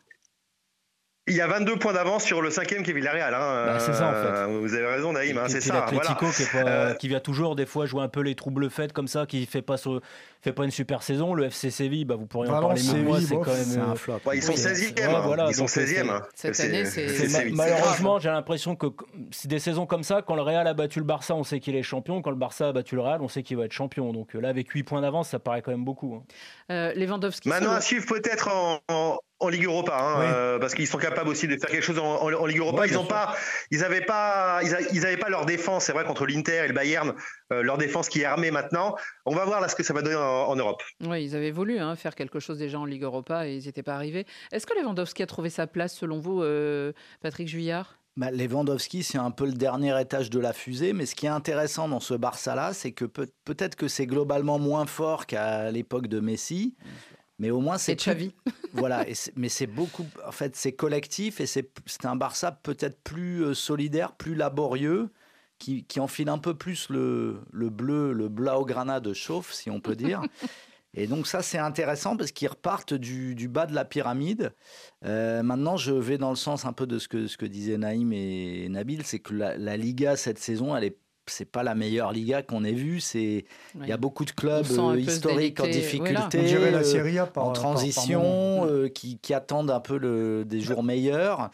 [1.26, 3.34] Il y a 22 points d'avance sur le cinquième qui est Villarreal.
[3.34, 3.66] Hein.
[3.66, 4.28] Bah, c'est ça en fait.
[4.28, 5.86] Euh, vous avez raison Naïm, hein, c'est ça.
[5.90, 6.16] Voilà.
[6.16, 9.26] Qui, euh, qui, vient toujours des fois jouer un peu les troubles faits comme ça,
[9.26, 9.78] qui fait pas
[10.42, 11.34] fait pas une super saison.
[11.34, 13.96] Le FC Séville, bah, vous pourriez en parler mieux moi, c'est quand même un euh,
[13.96, 14.20] flop.
[14.34, 15.48] ils sont 16e.
[15.48, 16.24] ils sont 16e.
[16.36, 18.88] Cette année, c'est malheureusement, j'ai l'impression que
[19.32, 21.78] c'est des saisons comme ça, quand le Real a battu le Barça, on sait qu'il
[21.78, 22.22] est champion.
[22.22, 24.12] Quand le Barça a battu le Real, on sait qu'il va être champion.
[24.12, 26.22] Donc là, avec 8 points d'avance, ça paraît quand même beaucoup.
[26.70, 26.92] Hein.
[26.98, 27.48] Lewandowski.
[27.48, 31.48] Maintenant à suivre peut-être en en Ligue Europa, hein, euh, parce qu'ils sont capables aussi
[31.48, 32.88] de faire quelque chose en, Ligue Europa.
[32.88, 33.36] ils n'ont pas,
[33.72, 35.86] ils n'avaient pas, ils, avaient pas leur défense.
[35.86, 37.14] C'est vrai contre l'Inter et le Bayern,
[37.52, 38.96] euh, leur défense qui est armée maintenant.
[39.26, 40.82] On va voir là ce que ça va donner en, Europe.
[41.02, 43.84] Oui, ils avaient voulu hein, faire quelque chose déjà en Ligue Europa et ils n'étaient
[43.84, 44.26] pas arrivés.
[44.52, 47.98] Est-ce que Lewandowski a trouvé sa place selon vous, euh, Patrick Juillard?
[48.16, 51.30] Bah, Lewandowski, c'est un peu le dernier étage de la fusée, mais ce qui est
[51.30, 56.06] intéressant dans ce Barça-là, c'est que peut- être que c'est globalement moins fort qu'à l'époque
[56.06, 56.76] de Messi,
[57.40, 58.34] mais au moins c'est Xavi.
[58.74, 60.06] voilà, mais c'est beaucoup.
[60.26, 65.10] En fait, c'est collectif et c'est un Barça peut-être plus euh, solidaire, plus laborieux,
[65.60, 69.80] qui, qui, enfile un peu plus le, le bleu, le blaugrana de chauffe, si on
[69.80, 70.22] peut dire.
[70.96, 74.54] Et donc ça, c'est intéressant parce qu'ils repartent du, du, bas de la pyramide.
[75.06, 77.78] Euh, maintenant, je vais dans le sens un peu de ce que, ce que disaient
[77.78, 81.76] Naïm et Nabil, c'est que la, la, Liga cette saison, elle est c'est pas la
[81.76, 83.00] meilleure Liga qu'on ait vue.
[83.00, 83.46] C'est
[83.80, 89.18] il y a beaucoup de clubs euh, historiques en difficulté, euh, en transition, euh, qui,
[89.20, 91.50] qui, attendent un peu le, des jours meilleurs.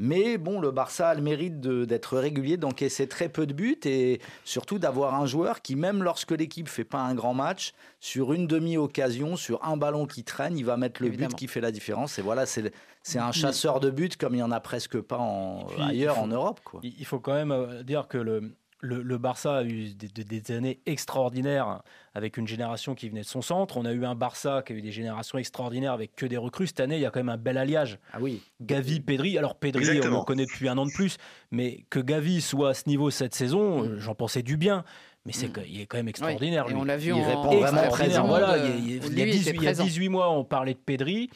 [0.00, 4.20] Mais bon, le Barça a le mérite d'être régulier, d'encaisser très peu de buts et
[4.44, 8.46] surtout d'avoir un joueur qui, même lorsque l'équipe fait pas un grand match, sur une
[8.46, 12.20] demi-occasion, sur un ballon qui traîne, il va mettre le but qui fait la différence.
[12.20, 12.70] Et voilà, c'est
[13.16, 16.60] un chasseur de buts comme il y en a presque pas en, ailleurs en Europe.
[16.62, 16.80] Quoi.
[16.84, 21.82] Il faut quand même dire que le, le, Barça a eu des, années extraordinaires
[22.14, 23.76] avec une génération qui venait de son centre.
[23.76, 26.68] On a eu un Barça qui a eu des générations extraordinaires avec que des recrues.
[26.68, 27.98] Cette année, il y a quand même un bel alliage.
[28.12, 28.42] Ah oui.
[28.60, 29.36] Gavi, Pedri.
[29.38, 31.16] Alors Pedri, on le connaît depuis un an de plus,
[31.50, 33.98] mais que Gavi soit à ce niveau cette saison, mm.
[33.98, 34.84] j'en pensais du bien.
[35.28, 35.62] Mais c'est mm.
[35.68, 36.64] il est quand même extraordinaire.
[36.74, 38.26] on l'a vu il répond vraiment présent.
[38.26, 41.28] Voilà, il, y a, 18, mois, on parlait de Pedri.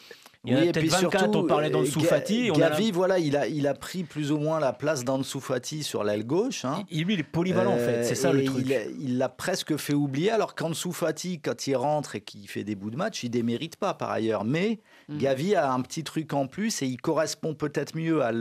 [0.44, 2.50] Il y en a peut-être 24, on parlait d'Ansu Fati.
[2.52, 6.04] Gavi, voilà, il a, il a pris plus ou moins la place d'Ansu Fati sur
[6.04, 6.64] l'aile gauche.
[6.64, 6.84] Hein.
[6.90, 8.66] Il, lui, il est polyvalent, en fait, c'est ça le truc.
[8.98, 12.74] Il l'a presque fait oublier, alors qu'Ansu Fati, quand il rentre et qu'il fait des
[12.74, 14.44] bouts de match, il démérite pas par ailleurs.
[14.44, 15.18] Mais mm.
[15.18, 18.32] Gavi a un petit truc en plus et il correspond peut-être mieux à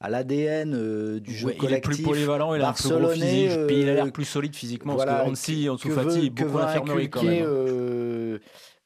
[0.00, 1.70] à l'ADN euh, du jeu collectif.
[1.70, 4.24] Il est plus polyvalent, il a un plus gros physique, puis il a l'air plus
[4.24, 4.94] solide physiquement.
[4.94, 7.42] Voilà, parce que Ansu Fati, beaucoup d'infirmerie quand même.
[7.42, 7.46] Hein.
[7.46, 8.38] Euh,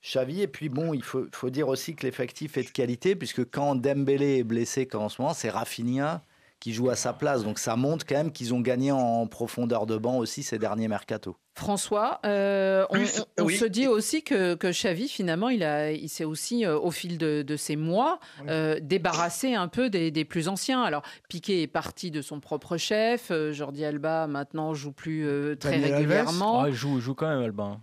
[0.02, 0.42] Xavi.
[0.42, 3.74] Et puis bon, il faut, faut dire aussi que l'effectif est de qualité, puisque quand
[3.74, 6.22] Dembélé est blessé, comme en ce moment, c'est Rafinha
[6.60, 7.42] qui joue à sa place.
[7.42, 10.88] Donc ça montre quand même qu'ils ont gagné en profondeur de banc aussi ces derniers
[10.88, 11.36] mercato.
[11.54, 16.64] François, euh, on, se dit aussi que, que Xavi, finalement, il, a, il s'est aussi,
[16.64, 20.82] euh, au fil de, de ces mois, euh, débarrassé un peu des, des, plus anciens.
[20.82, 23.32] Alors, Piqué est parti de son propre chef.
[23.50, 25.26] Jordi Alba, maintenant, joue plus
[25.58, 26.62] très régulièrement.
[26.62, 27.64] Ah, il, joue, il joue quand même, Alba.
[27.64, 27.80] Hein.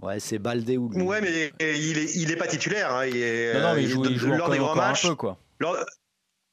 [0.00, 1.02] Ouais, c'est Baldé ou lui.
[1.02, 2.94] Ouais, mais il est, il est pas titulaire.
[2.94, 3.06] Hein.
[3.06, 5.06] Il est, non, non, mais il joue, il joue lors des grands matchs.
[5.06, 5.38] Un peu, quoi.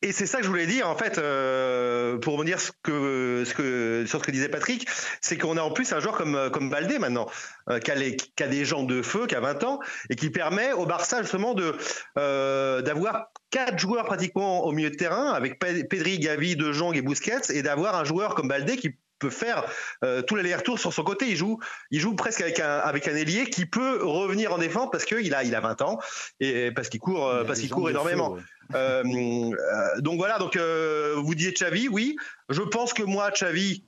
[0.06, 3.56] Et c'est ça que je voulais dire en fait, euh, pour dire ce que, ce
[3.56, 4.88] que, sur ce que disait Patrick,
[5.20, 7.28] c'est qu'on a en plus un joueur comme, comme Baldé maintenant,
[7.72, 9.80] euh, qui, a les, qui, a des jambes de feu, qui a 20 ans,
[10.12, 11.76] et qui permet au Barça justement de
[12.20, 17.02] euh, d'avoir quatre joueurs pratiquement au milieu de terrain, avec Pedri, Gavi, De Jong et
[17.02, 19.66] Busquets, et d'avoir un joueur comme Baldé qui peut faire
[20.04, 21.30] euh, tout l'aller-retour sur son côté.
[21.30, 21.58] Il joue,
[21.90, 25.34] il joue presque avec un, avec un ailier qui peut revenir en défense parce qu'il
[25.34, 26.00] a, il a 20 ans
[26.40, 28.38] et parce qu'il court, parce qu'il court énormément.
[28.74, 32.16] Donc voilà, donc euh, vous disiez Xavi, oui.
[32.50, 33.84] Je pense que moi, Xavi,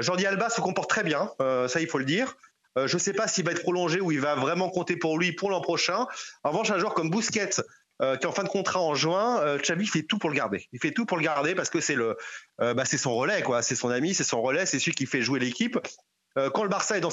[0.00, 2.36] Jordi Alba se comporte très bien, ça il faut le dire.
[2.76, 5.32] je ne sais pas s'il va être prolongé ou il va vraiment compter pour lui
[5.32, 6.06] pour l'an prochain.
[6.44, 7.62] En revanche, un joueur comme Busquets,
[8.00, 10.36] euh, qui est en fin de contrat en juin, euh, Xavi fait tout pour le
[10.36, 10.68] garder.
[10.72, 12.14] Il fait tout pour le garder parce que c'est euh,
[12.58, 13.42] bah, son relais.
[13.62, 15.78] C'est son ami, c'est son relais, c'est celui qui fait jouer l'équipe.
[16.54, 17.10] Quand le Barça est dans,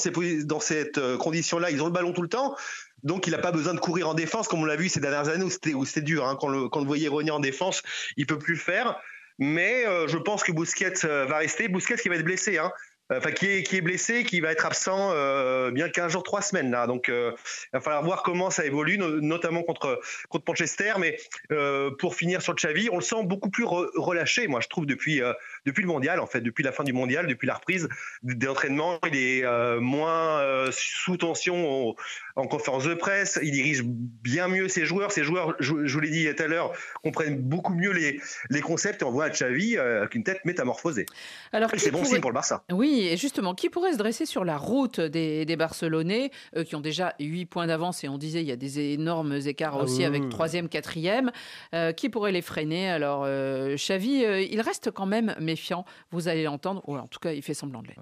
[0.60, 2.56] cette condition-là, ils ont le ballon tout le temps.
[3.04, 5.30] Donc, il n'a pas besoin de courir en défense, comme on l'a vu ces dernières
[5.30, 6.26] années où c'était, dur.
[6.26, 6.38] Hein.
[6.40, 7.84] Quand, le, quand le voyait revenir en défense,
[8.18, 9.00] il peut plus le faire.
[9.38, 11.68] Mais je pense que Busquets va rester.
[11.68, 12.58] Busquets qui va être blessé.
[12.58, 12.72] Hein
[13.12, 16.42] enfin qui est qui est blessé, qui va être absent euh, bien 15 jours, 3
[16.42, 16.88] semaines là.
[16.88, 17.32] Donc euh,
[17.66, 20.94] il va falloir voir comment ça évolue, notamment contre contre Manchester.
[21.00, 21.18] Mais
[21.52, 25.22] euh, pour finir sur Xavi, on le sent beaucoup plus relâché, moi je trouve depuis
[25.22, 25.34] euh,
[25.66, 27.88] depuis le mondial en fait, depuis la fin du mondial, depuis la reprise
[28.24, 31.96] des entraînements, il est euh, moins euh, sous tension
[32.36, 35.12] en conférence de presse, il dirige bien mieux ses joueurs.
[35.12, 39.02] Ses joueurs, je, vous l'ai dit tout à l'heure, comprennent beaucoup mieux les, les concepts
[39.02, 41.06] et on voit Xavi avec une tête métamorphosée.
[41.54, 42.64] Alors c'est bon signe pour le Barça.
[42.72, 46.82] Oui, et justement, qui pourrait se dresser sur la route des, Barcelonais, euh, qui ont
[46.82, 50.04] déjà 8 points d'avance, et on disait il y a des énormes écarts ah aussi
[50.04, 51.32] avec troisième, quatrième,
[51.74, 52.90] euh, qui pourrait les freiner?
[52.90, 57.32] Alors, euh, Xavi, il reste quand même méfiant, vous allez l'entendre, ou en tout cas,
[57.32, 58.02] il fait semblant de l'être.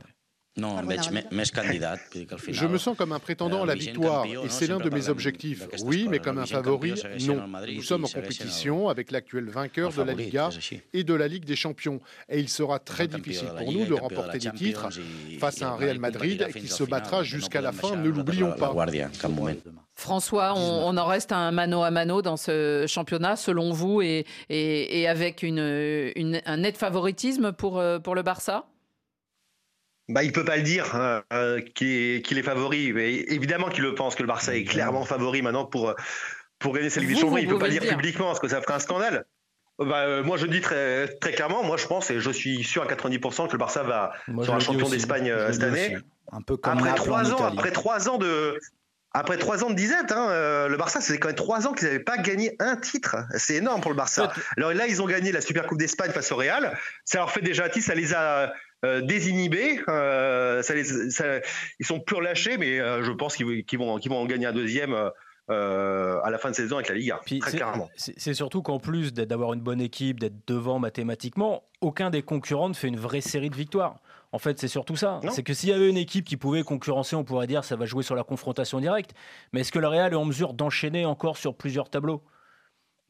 [0.56, 0.76] Non,
[1.54, 1.96] candidat.
[2.48, 5.68] Je me sens comme un prétendant à la victoire et c'est l'un de mes objectifs.
[5.84, 6.94] Oui, mais comme un favori,
[7.26, 7.44] non.
[7.74, 10.50] Nous sommes en compétition avec l'actuel vainqueur de la Liga
[10.94, 12.00] et de la Ligue des Champions.
[12.30, 14.90] Et il sera très difficile pour nous de remporter des titres
[15.40, 18.74] face à un Real Madrid qui se battra jusqu'à la fin, ne l'oublions pas.
[19.96, 25.08] François, on, en reste un mano à mano dans ce championnat, selon vous, et, et,
[25.08, 25.60] avec une,
[26.46, 28.66] un net favoritisme pour, pour le Barça
[30.10, 32.94] bah, il peut pas le dire hein, euh, qu'il est, favori.
[32.94, 35.96] Mais évidemment qu'il le pense que le Barça est clairement favori maintenant pour
[36.60, 37.38] pour gagner cette Ligue des Champions.
[37.38, 39.26] Il peut pas le dire, publiquement parce que ça ferait un scandale.
[39.80, 41.64] Bah, euh, moi, je dis très très clairement.
[41.64, 44.60] Moi, je pense et je suis sûr à 90% que le Barça va moi, sera
[44.60, 45.98] champion d'Espagne euh, cette année.
[46.32, 48.60] Un peu comme après trois ans, après trois ans de
[49.16, 51.88] après trois ans de disette, hein, euh, le Barça, c'est quand même trois ans qu'ils
[51.88, 53.16] n'avaient pas gagné un titre.
[53.36, 54.32] C'est énorme pour le Barça.
[54.58, 56.78] Alors là, ils ont gagné la Super Coupe d'Espagne face au Real.
[57.06, 59.80] Ça leur fait déjà titre, ça les a euh, désinhibés.
[59.88, 60.84] Euh, ça les,
[61.80, 63.46] ils sont plus relâchés, mais je pense qu'ils
[63.78, 64.94] vont, vont en gagner un deuxième.
[65.50, 67.90] à la fin de saison avec la Liga, très clairement.
[67.96, 72.74] C'est surtout qu'en plus d'avoir une bonne équipe, d'être devant mathématiquement, aucun des concurrents ne
[72.74, 74.00] fait une vraie série de victoires.
[74.32, 75.22] En fait, c'est surtout ça.
[75.30, 77.86] C'est que s'il y avait une équipe qui pouvait concurrencer, on pourrait dire ça va
[77.86, 79.12] jouer sur la confrontation directe.
[79.54, 82.24] Mais est-ce que le Real est en mesure d'enchaîner encore sur plusieurs tableaux?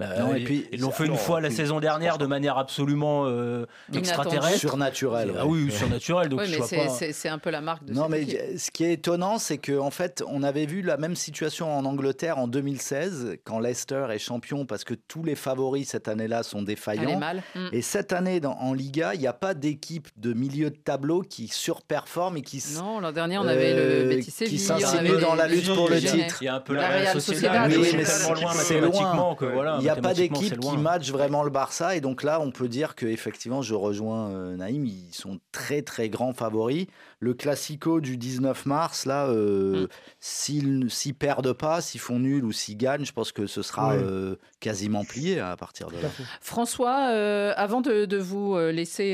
[0.08, 3.26] Bah, non, et puis, ils l'ont fait une fois la saison dernière de manière absolument
[3.28, 4.60] euh, extraterrestre.
[4.60, 5.34] Surnaturelle.
[5.38, 6.30] Ah oui, surnaturelle.
[6.30, 9.38] Donc oui, mais c'est un peu la marque de Non, mais ce qui est étonnant,
[9.38, 13.60] c'est qu'en en fait, on avait vu la même situation en Angleterre en 2016, quand
[13.60, 17.20] Leicester est champion, parce que tous les favoris cette année-là sont défaillants.
[17.20, 17.68] Mm.
[17.72, 21.22] Et cette année, dans, en Liga, il n'y a pas d'équipe de milieu de tableau
[21.22, 22.64] qui surperforme et qui.
[22.76, 24.58] Non, l'an dernier, on avait le Betis Séville.
[24.58, 26.38] Qui s'insinue dans la lutte pour le titre.
[26.42, 30.14] Il y a un peu la, Real Sociedad, mais c'est loin mathématiquement voilà a pas
[30.14, 31.96] d'équipe qui match vraiment le Barça.
[31.96, 35.82] Et donc là, on peut dire que effectivement, je rejoins euh, Naïm, ils sont très
[35.82, 36.88] très grands favoris.
[37.20, 39.88] Le Classico du 19 mars, là, euh,
[40.20, 40.90] mm.
[40.90, 44.36] s'ils perdent pas, s'ils font nul ou s'ils gagnent, je pense que ce sera euh,
[44.60, 46.10] quasiment plié à partir de là.
[46.42, 49.14] François, euh, avant de, vous laisser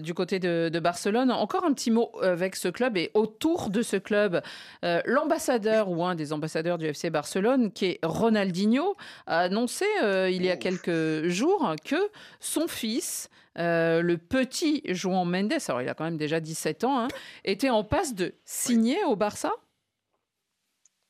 [0.00, 3.82] du côté de, de, Barcelone, encore un petit mot avec ce club et autour de
[3.82, 4.40] ce club.
[4.82, 10.50] L'ambassadeur ou un des ambassadeurs du FC Barcelone, qui est Ronaldinho, a annoncé il y
[10.50, 16.04] a quelques jours que son fils euh, le petit Juan Mendes, alors il a quand
[16.04, 17.08] même déjà 17 ans, hein,
[17.44, 19.52] était en passe de signer au Barça?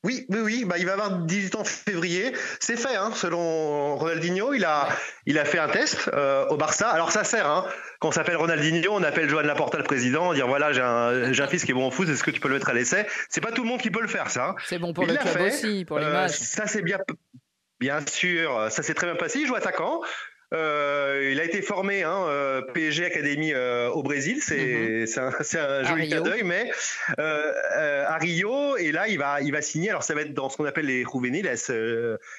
[0.03, 0.65] Oui, oui, oui.
[0.65, 2.31] Bah, il va avoir 18 ans en février.
[2.61, 4.53] C'est fait, hein, selon Ronaldinho.
[4.53, 4.87] Il a,
[5.25, 6.87] il a fait un test euh, au Barça.
[6.87, 7.49] Alors ça sert.
[7.49, 7.65] Hein.
[7.99, 11.47] Quand on s'appelle Ronaldinho, on appelle Joan Laporta le président, dire voilà, j'ai un, un,
[11.47, 12.07] fils qui est bon en foot.
[12.07, 13.05] Est-ce que tu peux le mettre à l'essai?
[13.27, 14.55] C'est pas tout le monde qui peut le faire, ça.
[14.65, 16.31] C'est bon pour le club aussi, pour l'image.
[16.31, 16.99] Euh, ça c'est bien,
[17.79, 18.67] bien sûr.
[18.71, 19.39] Ça s'est très bien passé.
[19.39, 20.01] Il joue attaquant.
[20.53, 25.59] Euh, il a été formé hein, euh, PSG Academy euh, au Brésil, c'est mhm.
[25.59, 26.71] un, joli tas d'œil, mais
[27.17, 29.89] à Rio et là il va il va signer.
[29.89, 31.51] Alors ça va être dans ce qu'on appelle les juvéniles,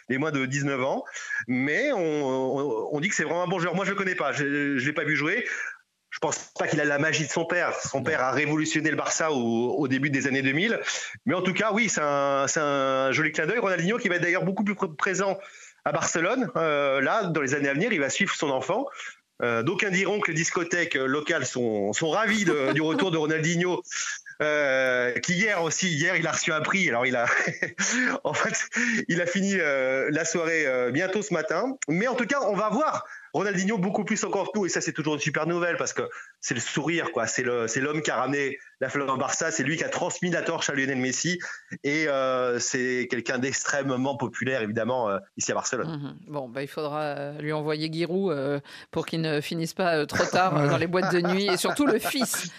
[0.09, 1.05] les moins de 19 ans,
[1.49, 3.75] mais on, dit que c'est vraiment un bon joueur.
[3.75, 5.47] Moi je le connais pas, je, ne l'ai pas vu jouer.
[6.19, 7.73] Je pense pas qu'il a la magie de son père.
[7.77, 10.81] Son père a révolutionné le Barça au, début des années 2000.
[11.27, 13.61] Mais en tout cas, oui, c'est un, joli clin d'œil.
[13.61, 15.39] Ronaldinho qui va être d'ailleurs beaucoup plus présent
[15.85, 16.51] à Barcelone.
[16.57, 18.87] Euh, là, dans les années à venir, il va suivre son enfant.
[19.45, 23.85] Euh, D'aucuns diront que les discothèques locales sont, sont ravis du retour de Ronaldinho.
[24.41, 26.89] Euh, qui hier aussi, hier il a reçu un prix.
[26.89, 27.27] Alors il a,
[28.25, 28.69] en fait,
[29.09, 31.77] il a fini euh, la soirée euh, bientôt ce matin.
[31.89, 34.67] Mais en tout cas, on va voir Ronaldinho beaucoup plus encore que nous.
[34.67, 36.03] Et ça, c'est toujours une super nouvelle parce que
[36.41, 37.27] c'est le sourire, quoi.
[37.27, 39.51] C'est le, c'est l'homme qui a ramené la flamme au Barça.
[39.51, 41.39] C'est lui qui a transmis la torche à Lionel Messi.
[41.83, 45.89] Et euh, c'est quelqu'un d'extrêmement populaire, évidemment, euh, ici à Barcelone.
[45.89, 46.33] Mhm.
[46.33, 50.77] Bon, bah, il faudra lui envoyer Giroud pour qu'il ne finisse pas trop tard dans
[50.79, 52.51] les boîtes de nuit et surtout le fils.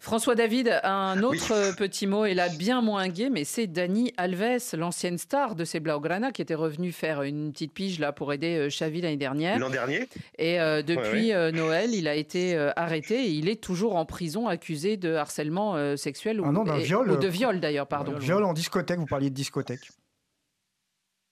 [0.00, 4.74] François David, un autre petit mot, est là bien moins gai, mais c'est Dani Alves,
[4.74, 8.56] l'ancienne star de ces Blaugrana, qui était revenu faire une petite pige là pour aider
[8.56, 9.58] euh, Xavi l'année dernière.
[9.58, 10.08] L'an dernier.
[10.38, 14.48] Et euh, depuis euh, Noël, il a été arrêté et il est toujours en prison
[14.48, 18.16] accusé de harcèlement sexuel ou, ah viol, ou de viol d'ailleurs, pardon.
[18.18, 19.90] Viol en discothèque, vous parliez de discothèque.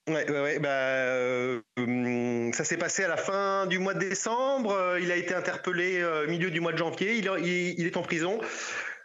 [0.09, 4.71] Ouais, bah, euh, hum, ça s'est passé à la fin du mois de décembre.
[4.71, 7.15] Euh, il a été interpellé euh, au milieu du mois de janvier.
[7.17, 8.39] Il, est en prison.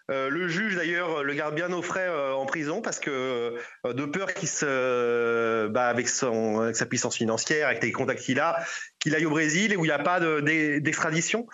[0.09, 4.49] le juge d'ailleurs le garde bien au frais en prison parce que de peur qu'il
[4.49, 8.59] se, bah, avec sa puissance financière, avec les contacts qu'il a,
[8.99, 11.47] qu'il aille au Brésil et où il n'y a pas d'extradition.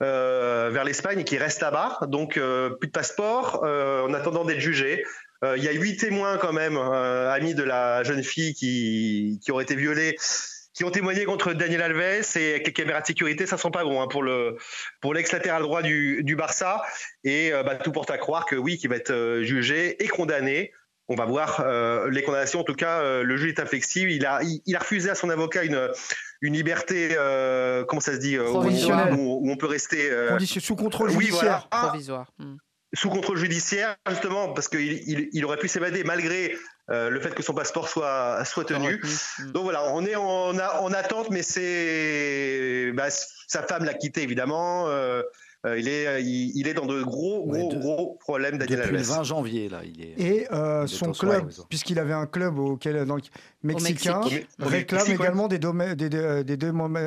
[0.00, 5.04] vers l'Espagne et qu'il reste là-bas, donc plus de passeport, en attendant d'être jugé.
[5.44, 9.38] Euh, il y a huit témoins quand même, euh, amis de la jeune fille qui,
[9.42, 10.16] qui aurait été violée
[10.74, 13.82] qui ont témoigné contre Daniel Alves et avec les caméras de sécurité, ça sent pas
[13.82, 14.56] bon hein, pour le
[15.00, 16.82] pour l'ex latéral droit du, du Barça
[17.24, 20.72] et euh, bah, tout porte à croire que oui, qu'il va être jugé et condamné.
[21.08, 21.64] On va voir
[22.10, 22.60] les condamnations.
[22.60, 24.10] En tout cas, le juge est inflexible.
[24.10, 25.88] Il a il, a refusé à son avocat une
[26.42, 27.16] une liberté
[27.88, 30.12] comment ça se dit où, on peut rester
[30.60, 31.66] sous contrôle judiciaire.
[31.70, 32.30] Provisoire.
[32.38, 32.56] Hmm
[32.94, 36.56] sous contrôle judiciaire, justement, parce qu'il il, aurait pu s'évader malgré
[36.90, 39.02] euh, le fait que son passeport soit, soit tenu.
[39.38, 39.52] Mm.
[39.52, 44.88] Donc voilà, on est en, en attente, mais c'est bah, sa femme l'a quitté évidemment.
[44.88, 45.22] Euh,
[45.66, 49.68] il, est, il, est dans de gros, gros, gros problèmes, Daniel Depuis le 20 janvier,
[49.68, 49.80] là.
[49.84, 50.46] Il est, Et
[50.86, 53.22] son club, puisqu'il avait un club auquel, dans le
[53.62, 54.20] mexicain,
[54.58, 56.56] réclame également des, des,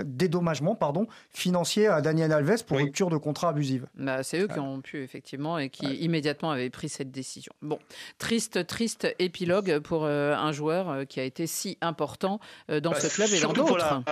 [0.06, 3.88] dédommagements pardon, financiers à Daniel Alves pour rupture de contrat abusive.
[3.96, 7.54] Bah, c'est eux qui ont pu, effectivement, et qui immédiatement avaient pris cette décision.
[7.62, 7.80] Bon,
[8.18, 13.30] triste, triste épilogue pour un joueur qui a été si important dans bah, ce club
[13.34, 14.04] et dans d'autres.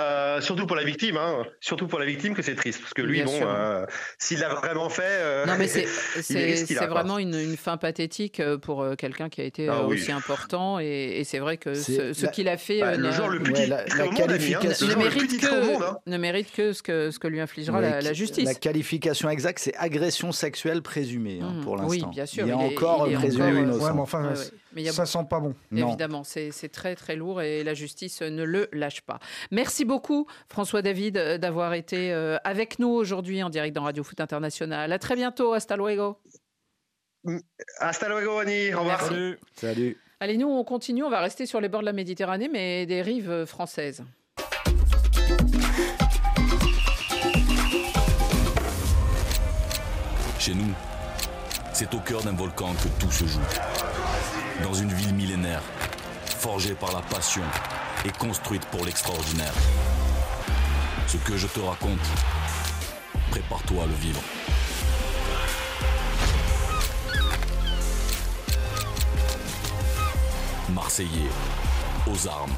[0.42, 1.44] surtout pour la victime, hein.
[1.60, 3.86] surtout pour la victime que c'est triste, parce que lui, bon, euh,
[4.30, 5.68] s'il l'a vraiment fait, euh, non mais
[6.22, 11.24] c'est vraiment une, fin pathétique euh, pour quelqu'un qui a été ah aussi important, et,
[11.26, 13.84] c'est vrai que ce, qu'il a fait, bah, le joueur le plus la,
[14.16, 15.98] qualification ne mérite que hein.
[16.06, 18.46] ne mérite que ce que ce que lui infligera la, justice.
[18.46, 21.64] La qualification exacte, c'est agression sexuelle présumée hein, mmh.
[21.64, 21.90] pour l'instant.
[21.90, 22.46] Oui, bien sûr.
[22.46, 23.94] Il y a encore présumé innocent.
[23.94, 25.55] Mais ça sent pas bon.
[25.72, 29.20] Évidemment, c'est très très lourd et la justice ne le lâche pas.
[29.51, 34.03] Merci beaucoup François David euh, d'avoir été euh, avec nous aujourd'hui en direct dans Radio
[34.03, 34.91] Foot International.
[34.91, 36.17] À très bientôt, hasta luego.
[37.24, 37.39] Mm,
[37.80, 39.01] hasta luego Annie, au revoir.
[39.01, 39.39] Salut.
[39.55, 39.97] Salut.
[40.20, 43.01] Allez, nous on continue, on va rester sur les bords de la Méditerranée mais des
[43.01, 44.03] rives françaises.
[50.39, 50.74] Chez nous,
[51.74, 53.41] c'est au cœur d'un volcan que tout se joue
[54.64, 55.62] dans une ville millénaire,
[56.26, 57.43] forgée par la passion
[58.05, 59.53] et construite pour l'extraordinaire.
[61.07, 61.99] Ce que je te raconte,
[63.32, 64.22] prépare-toi à le vivre.
[70.70, 71.30] Marseillais,
[72.07, 72.55] aux armes.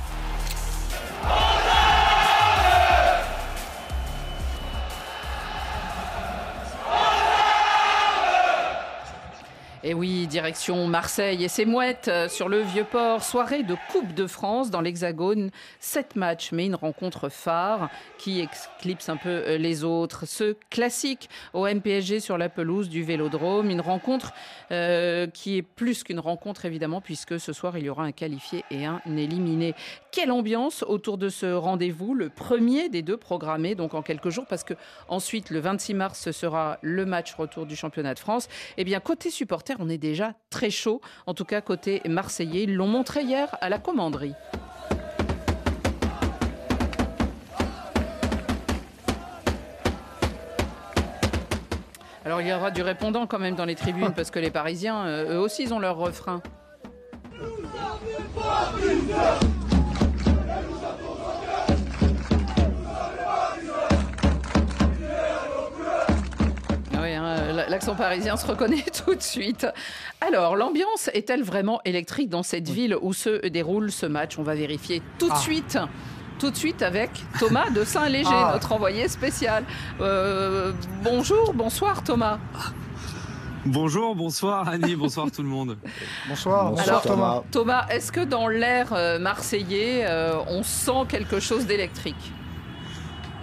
[9.84, 13.24] Et oui, direction Marseille et ses mouettes euh, sur le Vieux-Port.
[13.24, 15.50] Soirée de Coupe de France dans l'Hexagone.
[15.80, 20.28] Sept matchs, mais une rencontre phare qui éclipse un peu euh, les autres.
[20.28, 23.72] Ce classique au MPSG sur la pelouse du Vélodrome.
[23.72, 24.34] Une rencontre
[24.72, 28.64] euh, qui est plus qu'une rencontre, évidemment, puisque ce soir, il y aura un qualifié
[28.70, 29.74] et un éliminé.
[30.12, 34.46] Quelle ambiance autour de ce rendez-vous, le premier des deux programmés, donc en quelques jours,
[34.48, 34.76] parce que
[35.08, 38.48] ensuite, le 26 mars, ce sera le match retour du championnat de France.
[38.78, 41.02] Eh bien, côté supporter, on est déjà très chaud.
[41.28, 44.34] En tout cas, côté marseillais, ils l'ont montré hier à la commanderie.
[52.24, 55.06] Alors il y aura du répondant quand même dans les tribunes parce que les Parisiens,
[55.06, 56.42] euh, eux aussi, ils ont leur refrain.
[67.72, 69.66] L'accent parisien se reconnaît tout de suite.
[70.20, 74.38] Alors, l'ambiance est-elle vraiment électrique dans cette ville où se déroule ce match?
[74.38, 75.40] On va vérifier tout de ah.
[75.40, 75.80] suite
[76.40, 78.50] tout de suite avec Thomas de Saint-Léger, ah.
[78.54, 79.64] notre envoyé spécial.
[80.00, 80.72] Euh,
[81.04, 82.40] bonjour, bonsoir Thomas.
[83.64, 85.78] Bonjour, bonsoir Annie, bonsoir tout le monde.
[86.28, 87.44] Bonsoir, bonsoir Thomas.
[87.52, 92.34] Thomas, est-ce que dans l'air euh, marseillais, euh, on sent quelque chose d'électrique?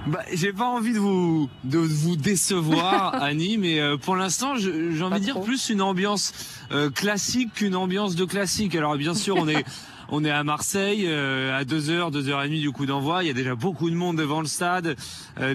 [0.09, 5.03] Bah, j'ai pas envie de vous de vous décevoir, Annie, mais euh, pour l'instant, j'ai
[5.03, 6.33] envie de dire plus une ambiance
[6.73, 8.75] euh, classique qu'une ambiance de classique.
[8.75, 9.65] Alors bien sûr, on est
[10.11, 13.23] on est à Marseille, euh, à 2h, 2h30 du coup d'envoi.
[13.23, 14.97] Il y a déjà beaucoup de monde devant le stade,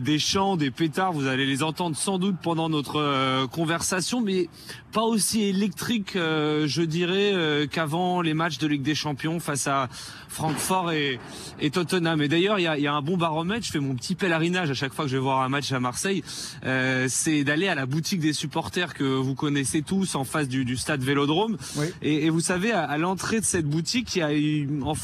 [0.01, 1.14] des chants, des pétards.
[1.14, 4.49] Vous allez les entendre sans doute pendant notre conversation, mais
[4.94, 9.89] pas aussi électrique, je dirais, qu'avant les matchs de Ligue des Champions face à
[10.34, 11.20] Francfort et,
[11.62, 12.22] et Tottenham.
[12.22, 13.66] Et d'ailleurs, il y a, y a, un bon baromètre.
[13.66, 15.80] Je fais mon petit pèlerinage à chaque fois que je vais voir un match à
[15.80, 16.24] Marseille.
[16.66, 20.66] Euh, c'est d'aller à la boutique des supporters que vous connaissez tous en face du,
[20.66, 21.58] du stade Vélodrome.
[22.02, 24.96] Et, et, vous savez, à, l'entrée de cette boutique, il y a en,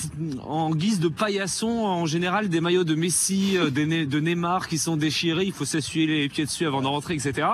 [0.47, 4.97] en, guise de paillasson en général des maillots de Messi, euh, de Neymar qui sont
[4.97, 5.45] déchirés.
[5.45, 7.49] Il faut s'essuyer les pieds dessus avant de rentrer, etc.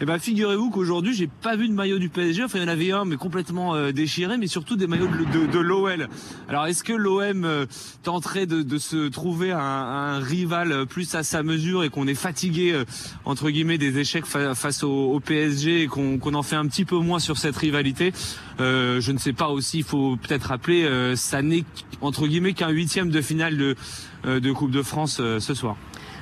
[0.00, 2.44] Et ben figurez-vous qu'aujourd'hui, j'ai pas vu de maillot du PSG.
[2.44, 5.46] Enfin, il y en avait un, mais complètement euh, déchiré, mais surtout des maillots de,
[5.46, 6.08] de, l'OL.
[6.48, 7.66] Alors, est-ce que l'OM euh,
[8.02, 12.84] tenterait de, se trouver un, rival plus à sa mesure et qu'on est fatigué euh,
[13.24, 17.18] entre guillemets des échecs face au, PSG et qu'on en fait un petit peu moins
[17.18, 18.12] sur cette rivalité?
[18.60, 19.78] Euh, Je ne sais pas aussi.
[19.78, 21.64] Il faut peut-être rappeler, euh, ça n'est
[22.00, 25.76] entre guillemets qu'un huitième de finale de Coupe de France ce soir.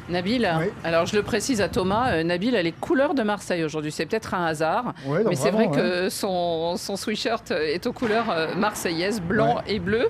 [0.08, 0.48] Nabil,
[0.84, 3.90] alors je le précise à Thomas, Nabil a les couleurs de Marseille aujourd'hui.
[3.92, 4.94] C'est peut-être un hasard,
[5.28, 8.26] mais c'est vrai que son, son sweatshirt est aux couleurs
[8.56, 10.08] marseillaises, blanc et bleu.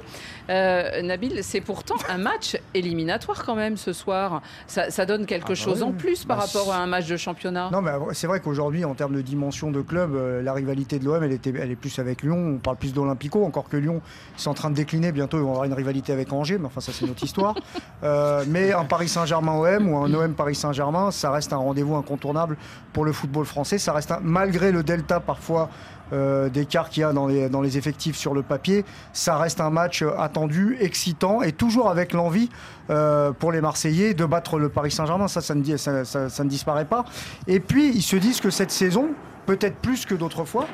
[0.50, 4.42] Euh, Nabil, c'est pourtant un match éliminatoire quand même ce soir.
[4.66, 7.16] Ça, donne quelque ah bah chose en plus par bah, rapport à un match de
[7.16, 7.70] championnat.
[7.72, 11.04] Non, mais c'est vrai qu'aujourd'hui, en termes de dimension de club, euh, la rivalité de
[11.04, 12.54] l'OM, elle, elle est plus avec Lyon.
[12.56, 14.00] On parle plus d'Olympico, encore que Lyon,
[14.36, 15.12] c'est en train de décliner.
[15.12, 17.54] Bientôt, ils vont avoir une rivalité avec Angers, mais enfin, ça, c'est notre histoire.
[18.02, 22.58] Euh, mais un Paris Saint-Germain-OM, ou un OM Paris Saint-Germain, ça reste un rendez-vous incontournable
[22.92, 23.78] pour le football français.
[23.78, 25.70] Ça reste malgré le delta parfois
[26.14, 29.60] euh, d'écart qu'il y a dans les, dans les effectifs sur le papier, ça reste
[29.60, 32.48] un match attendu, excitant et toujours avec l'envie
[32.90, 35.28] euh, pour les Marseillais de battre le Paris Saint-Germain.
[35.28, 37.04] Ça, ça ne, ça, ça, ne disparaît pas.
[37.46, 39.10] Et puis, ils se disent que cette saison,
[39.46, 40.66] peut-être plus que d'autres fois,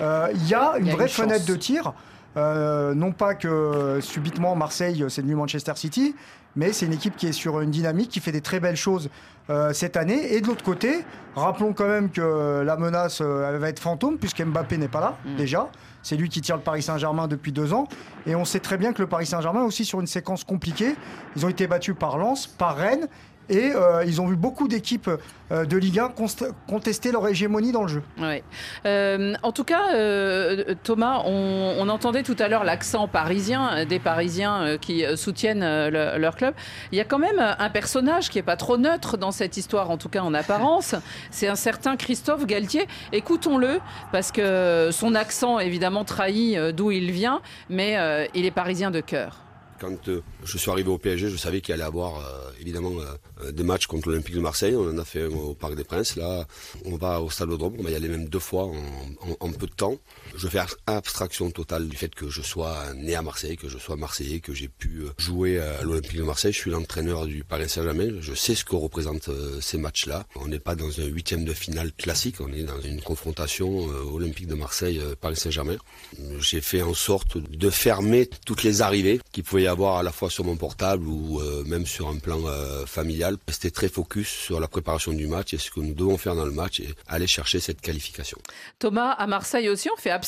[0.00, 1.92] euh, il y a une vraie fenêtre de tir.
[2.36, 6.14] Euh, non pas que subitement Marseille, c'est devenu Manchester City,
[6.54, 9.08] mais c'est une équipe qui est sur une dynamique, qui fait des très belles choses
[9.48, 10.34] euh, cette année.
[10.34, 14.42] Et de l'autre côté, rappelons quand même que la menace elle va être fantôme, puisque
[14.42, 15.36] Mbappé n'est pas là, mm.
[15.36, 15.70] déjà.
[16.02, 17.88] C'est lui qui tire le Paris Saint-Germain depuis deux ans.
[18.26, 20.94] Et on sait très bien que le Paris Saint-Germain est aussi sur une séquence compliquée.
[21.34, 23.08] Ils ont été battus par Lens, par Rennes
[23.48, 25.10] et euh, ils ont vu beaucoup d'équipes
[25.52, 26.14] euh, de Ligue 1
[26.66, 28.02] contester leur hégémonie dans le jeu.
[28.84, 29.94] Euh, en tout cas,
[30.82, 36.52] Thomas, on, entendait tout à l'heure l'accent parisien des Parisiens qui soutiennent leur club.
[36.90, 39.90] Il y a quand même un personnage qui est pas trop neutre dans cette histoire,
[39.90, 40.96] en tout cas en apparence.
[41.30, 42.88] C'est un certain Christophe Galtier.
[43.12, 43.78] Écoutons-le,
[44.10, 47.40] parce que son accent évidemment trahit d'où il vient,
[47.70, 47.96] mais
[48.34, 49.45] il est parisien de cœur.
[49.80, 50.10] Quand
[50.44, 52.22] je suis arrivé au PSG, je savais qu'il allait avoir
[52.60, 52.92] évidemment
[53.42, 54.74] euh, des matchs contre l'Olympique de Marseille.
[54.74, 56.16] On en a fait un au Parc des Princes.
[56.16, 56.46] Là,
[56.84, 58.70] on va au Stade On va y aller même deux fois
[59.40, 59.96] en, peu de temps.
[60.36, 63.96] Je fais abstraction totale du fait que je sois né à Marseille, que je sois
[63.96, 66.52] marseillais, que j'ai pu euh, jouer à l'Olympique de Marseille.
[66.52, 68.20] Je suis l'entraîneur du Paris Saint-Germain.
[68.20, 70.26] Je sais ce que représentent euh, ces matchs-là.
[70.36, 72.36] On n'est pas dans un huitième de finale classique.
[72.40, 75.76] On est dans une confrontation Olympique de Marseille-Paris Saint-Germain.
[76.38, 80.12] J'ai fait en sorte de fermer toutes les arrivées qu'il pouvait y avoir à la
[80.12, 82.40] fois sur mon portable ou même sur un plan
[82.86, 86.34] familial rester très focus sur la préparation du match et ce que nous devons faire
[86.34, 88.38] dans le match et aller chercher cette qualification.
[88.78, 90.25] Thomas, à Marseille aussi, on fait abstraction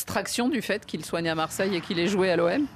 [0.48, 2.66] du fait qu'il soit à Marseille et qu'il ait joué à l'OM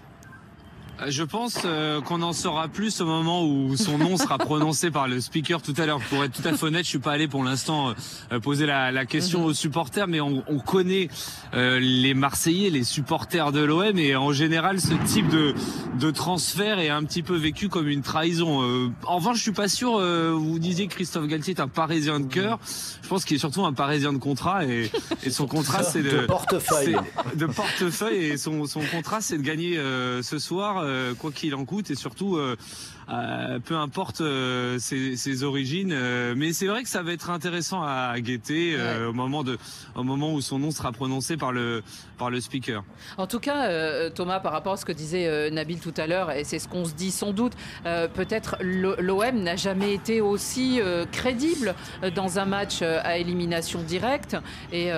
[1.08, 5.08] je pense euh, qu'on en saura plus au moment où son nom sera prononcé par
[5.08, 6.00] le speaker tout à l'heure.
[6.10, 7.94] Pour être tout à fait honnête, je suis pas allé pour l'instant
[8.32, 9.46] euh, poser la, la, question mhm.
[9.46, 11.08] aux supporters, mais on, on connaît
[11.54, 15.54] les Marseillais, les supporters de l'OM, et en général, ce type de,
[15.98, 18.90] de transfert est un petit peu vécu comme une trahison.
[19.06, 19.98] en revanche, je suis pas sûr.
[19.98, 22.58] vous disiez que Christophe Galtier est un Parisien de cœur.
[23.02, 24.90] Je pense qu'il est surtout un Parisien de contrat, et,
[25.24, 26.96] et son contrat c'est de, de portefeuille.
[27.34, 29.76] De portefeuille, et son, son contrat c'est de gagner
[30.22, 32.56] ce soir euh, quoi qu'il en coûte, et surtout euh,
[33.08, 34.22] euh, peu importe
[34.78, 35.94] ses, origines.
[36.36, 38.76] mais c'est vrai que ça va être intéressant à guetter
[39.08, 39.58] au moment de,
[39.94, 41.82] au moment où son nom sera prononcé par le
[42.18, 42.84] par le speaker.
[43.18, 46.44] En tout cas, Thomas, par rapport à ce que disait Nabil tout à l'heure, et
[46.44, 47.54] c'est ce qu'on se dit sans doute,
[47.84, 50.80] peut-être l'OM n'a jamais été aussi
[51.10, 51.74] crédible
[52.14, 54.36] dans un match à élimination directe
[54.72, 54.90] et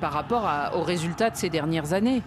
[0.00, 2.22] par rapport aux résultats de ces dernières années.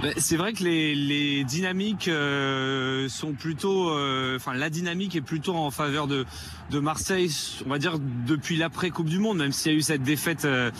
[0.00, 5.20] Ben, c'est vrai que les, les dynamiques euh, sont plutôt, euh, enfin la dynamique est
[5.20, 6.24] plutôt en faveur de,
[6.70, 7.30] de Marseille,
[7.66, 10.44] on va dire depuis l'après Coupe du Monde, même s'il y a eu cette défaite
[10.44, 10.72] euh,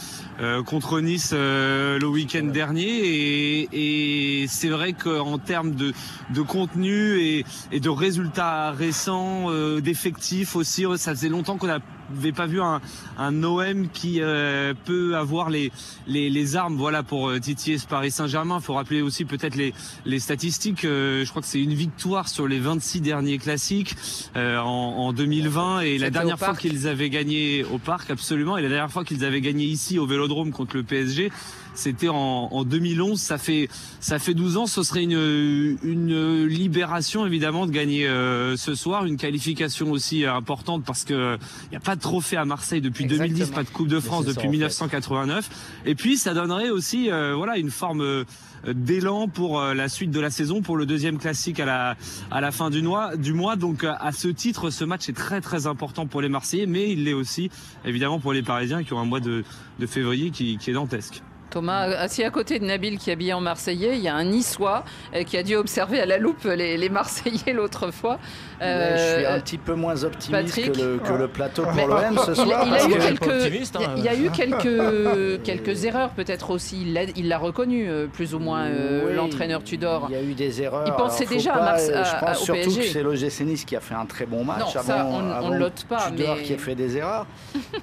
[0.64, 2.88] contre Nice le week-end dernier.
[2.88, 5.92] Et, et c'est vrai qu'en termes de,
[6.30, 9.50] de contenu et, et de résultats récents,
[9.80, 11.78] d'effectifs aussi, ça faisait longtemps qu'on a
[12.14, 12.80] n'avez pas vu un,
[13.18, 15.72] un OM qui euh, peut avoir les,
[16.06, 18.58] les, les, armes voilà pour euh, titiller ce Paris Saint-Germain.
[18.60, 19.74] Il faut rappeler aussi peut-être les,
[20.04, 20.84] les statistiques.
[20.84, 23.96] Euh, je crois que c'est une victoire sur les 26 derniers classiques
[24.34, 28.68] en, en 2020 et la dernière fois qu'ils avaient gagné au parc absolument et la
[28.68, 31.30] dernière fois qu'ils avaient gagné ici au Vélodrome contre le PSG
[31.74, 33.20] c'était en, en, 2011.
[33.20, 33.68] Ça fait
[34.00, 34.66] ça fait 12 ans.
[34.66, 40.84] Ce serait une une libération évidemment de gagner euh, ce soir, une qualification aussi importante
[40.84, 43.88] parce que il n'y a pas de trophée à Marseille depuis 2010, pas de Coupe
[43.88, 45.82] de France depuis 1989.
[45.86, 48.24] Et puis ça donnerait aussi euh, voilà une forme euh,
[48.66, 51.96] d'élan pour la suite de la saison, pour le deuxième classique à la
[52.30, 53.16] à la fin du mois.
[53.16, 53.56] Du mois.
[53.56, 57.04] Donc à ce titre, ce match est très très important pour les Marseillais, mais il
[57.04, 57.50] l'est aussi
[57.84, 59.44] évidemment pour les Parisiens qui ont un mois de,
[59.80, 61.22] de février qui, qui est dantesque.
[61.52, 64.24] Thomas, assis à côté de Nabil qui est habillé en Marseillais, il y a un
[64.24, 64.84] Niçois
[65.14, 68.18] euh, qui a dû observer à la loupe les, Marseillais l'autre fois.
[68.58, 72.64] je suis un petit peu moins optimiste que, le, plateau pour l'OM ce soir.
[72.66, 76.86] Il, a eu quelques, il y a eu quelques, quelques erreurs peut-être aussi.
[77.16, 80.06] Il l'a reconnu euh, plus ou moins euh, l'entraîneur Tudor.
[80.08, 80.84] Il y a eu des erreurs.
[80.86, 82.02] Il pensait déjà à Marseille.
[82.02, 84.74] Je pense surtout que c'est l'OGC Nice qui a fait un très bon match.
[84.74, 86.08] Non, ça, on ne lote pas.
[86.08, 87.26] Tudor qui a fait des erreurs.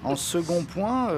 [0.03, 1.09] en second point,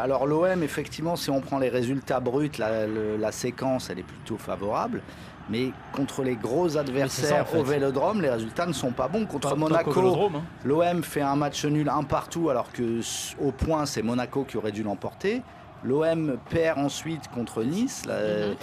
[0.00, 4.38] alors l'OM effectivement, si on prend les résultats résultat brut, la, séquence, elle est plutôt
[4.38, 5.02] favorable.
[5.50, 9.26] Mais contre les gros adversaires au Vélodrome, les résultats ne sont pas bons.
[9.26, 10.42] Contre Monaco, hein.
[10.64, 13.00] l'OM fait un match nul un partout, alors que
[13.40, 15.42] au point, c'est Monaco qui aurait dû l'emporter.
[15.82, 18.04] L'OM perd ensuite contre Nice.
[18.06, 18.54] Mhm.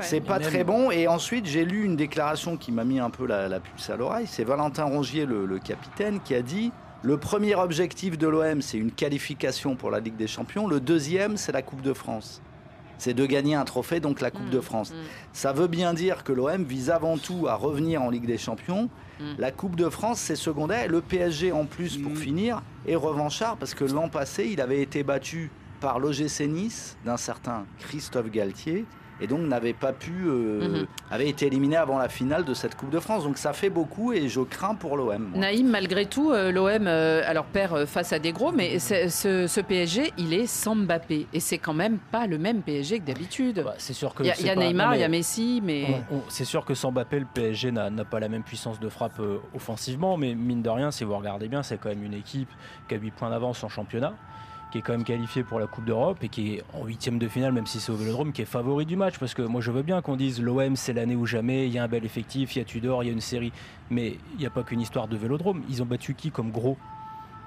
[0.00, 0.90] c'est pas très bon.
[0.90, 4.26] Et ensuite, j'ai lu une déclaration qui m'a mis un peu la, puce à l'oreille.
[4.26, 6.72] C'est Valentin Rongier, le capitaine, qui a dit
[7.06, 10.66] Le premier objectif de l'OM, c'est une qualification pour la Ligue des Champions.
[10.66, 12.42] Le deuxième, c'est la Coupe de France.
[12.98, 14.90] C'est de gagner un trophée, donc la Coupe de mmh, France.
[14.90, 14.96] Mmh.
[15.32, 18.90] Ça veut bien dire que l'OM vise avant tout à revenir en Ligue des Champions.
[19.20, 19.24] Mmh.
[19.38, 20.88] La Coupe de France, c'est secondaire.
[20.88, 25.04] le PSG, en plus, pour finir, est revanchard parce que l'an passé, il avait été
[25.04, 28.84] battu par l'OGC Nice d'un certain Christophe Galtier
[29.20, 30.86] et donc n'avait pas pu, euh, mhm.
[31.10, 33.24] avait été éliminé avant la finale de cette Coupe de France.
[33.24, 35.30] Donc ça fait beaucoup et je crains pour l'OM.
[35.34, 40.12] Naïm, malgré tout, euh, l'OM euh, alors perd face à des gros, mais ce, PSG,
[40.18, 43.62] il est sans Mbappé et c'est quand même pas le même PSG que d'habitude.
[43.64, 45.86] Bah, c'est sûr que il y a, Neymar, il y a Messi, mais
[46.28, 49.20] c'est sûr que sans Mbappé, le PSG n'a pas la même puissance de frappe
[49.54, 52.50] offensivement, mais mine de rien, si vous regardez bien, c'est quand même une équipe
[52.88, 54.14] qui a 8 points d'avance en championnat
[54.76, 57.28] qui est quand même qualifié pour la Coupe d'Europe et qui est en huitième de
[57.28, 59.18] finale, même si c'est au Vélodrome, qui est favori du match.
[59.18, 61.66] Parce que moi, je veux bien qu'on dise l'OM, c'est l'année ou jamais.
[61.66, 63.52] Il y a un bel effectif, il y a Tudor, il y a une série.
[63.88, 65.62] Mais il n'y a pas qu'une histoire de Vélodrome.
[65.70, 66.76] Ils ont battu qui comme gros?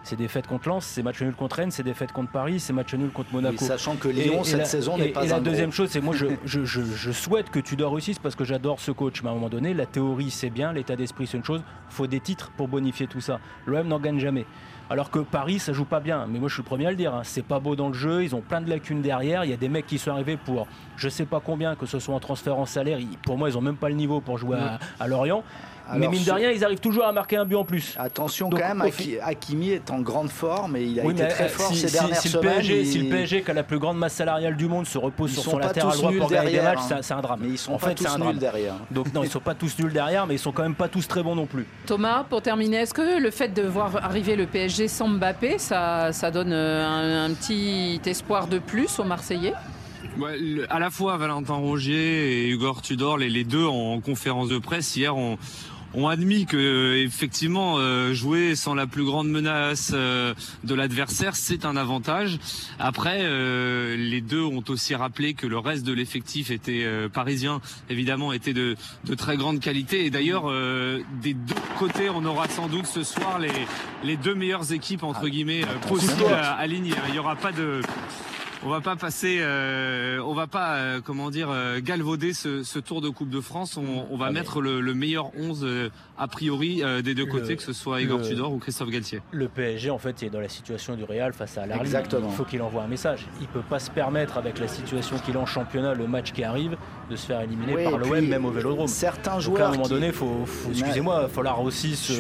[0.01, 2.59] C'est des fêtes contre Lens, c'est match nul contre Rennes, c'est des fêtes contre Paris,
[2.61, 3.63] c'est match nul contre Monaco.
[3.63, 6.63] sachant que Lyon, cette saison n'est pas Et la deuxième chose, c'est moi, je, je,
[6.63, 9.21] je, souhaite que Tudor réussisse parce que j'adore ce coach.
[9.21, 11.61] Mais à un moment donné, la théorie, c'est bien, l'état d'esprit, c'est une chose.
[11.91, 13.39] Il faut des titres pour bonifier tout ça.
[13.67, 14.45] L'OM n'en gagne jamais.
[14.89, 16.25] Alors que Paris, ça joue pas bien.
[16.27, 17.13] Mais moi, je suis le premier à le dire.
[17.13, 17.21] Hein.
[17.23, 18.23] C'est pas beau dans le jeu.
[18.23, 19.45] Ils ont plein de lacunes derrière.
[19.45, 20.67] Il y a des mecs qui sont arrivés pour
[20.97, 22.99] je sais pas combien, que ce soit en transfert en salaire.
[23.23, 24.57] Pour moi, ils ont même pas le niveau pour jouer
[24.99, 25.43] à Lorient
[25.97, 27.95] mais mine de rien, ils arrivent toujours à marquer un but en plus.
[27.97, 28.83] Attention quand même,
[29.21, 32.49] Hakimi est en grande forme et il a été très fort ces dernières si semaines.
[32.49, 34.97] Le PSG, Si le PSG, qui a la plus grande masse salariale du monde, se
[34.97, 37.39] repose sur son latéral droit pour gagner des matchs, c'est un drame.
[37.41, 38.75] Mais ils sont en pas fait, tous nuls derrière.
[38.91, 41.07] Donc non, ils sont pas tous nuls derrière, mais ils sont quand même pas tous
[41.07, 41.65] très bons non plus.
[41.85, 46.11] Thomas, pour terminer, est-ce que le fait de voir arriver le PSG sans Mbappé, ça,
[46.31, 49.53] donne euh, un, petit espoir de plus aux Marseillais.
[50.17, 50.37] Ouais,
[50.69, 54.95] à la fois Valentin Rogier et Hugo Tudor, les, les deux en conférence de presse.
[54.95, 55.37] Hier, ont
[55.93, 60.33] ont admis que effectivement euh, jouer sans la plus grande menace euh,
[60.63, 62.39] de l'adversaire c'est un avantage.
[62.79, 68.33] Après, euh, les deux ont aussi rappelé que le reste de l'effectif était parisien, évidemment,
[68.33, 68.75] était de,
[69.05, 70.05] de très grande qualité.
[70.05, 70.51] Et d'ailleurs,
[71.21, 73.51] des deux côtés, on aura sans doute ce soir les,
[74.03, 76.23] les deux meilleures équipes entre guillemets possibles
[76.57, 76.93] alignées.
[77.07, 77.81] Il n'y aura pas de
[78.63, 82.79] on va pas passer, euh, on va pas, euh, comment dire, euh, galvauder ce, ce,
[82.79, 83.77] Tour de Coupe de France.
[83.77, 85.89] On, on va ah, mettre le, le, meilleur 11 euh,
[86.19, 89.21] a priori des deux côtés, que ce soit Igor Tudor ou Christophe Galtier.
[89.31, 91.65] Le PSG, en fait, est dans la situation du Real face à.
[91.79, 92.29] Exactement.
[92.29, 93.27] Il faut qu'il envoie un message.
[93.41, 96.43] Il peut pas se permettre, avec la situation qu'il a en championnat, le match qui
[96.43, 96.77] arrive,
[97.09, 98.87] de se faire éliminer par l'OM, même au Vélodrome.
[98.87, 99.69] Certains joueurs.
[99.69, 102.13] à un moment donné, faut, faut excusez-moi, il falloir aussi se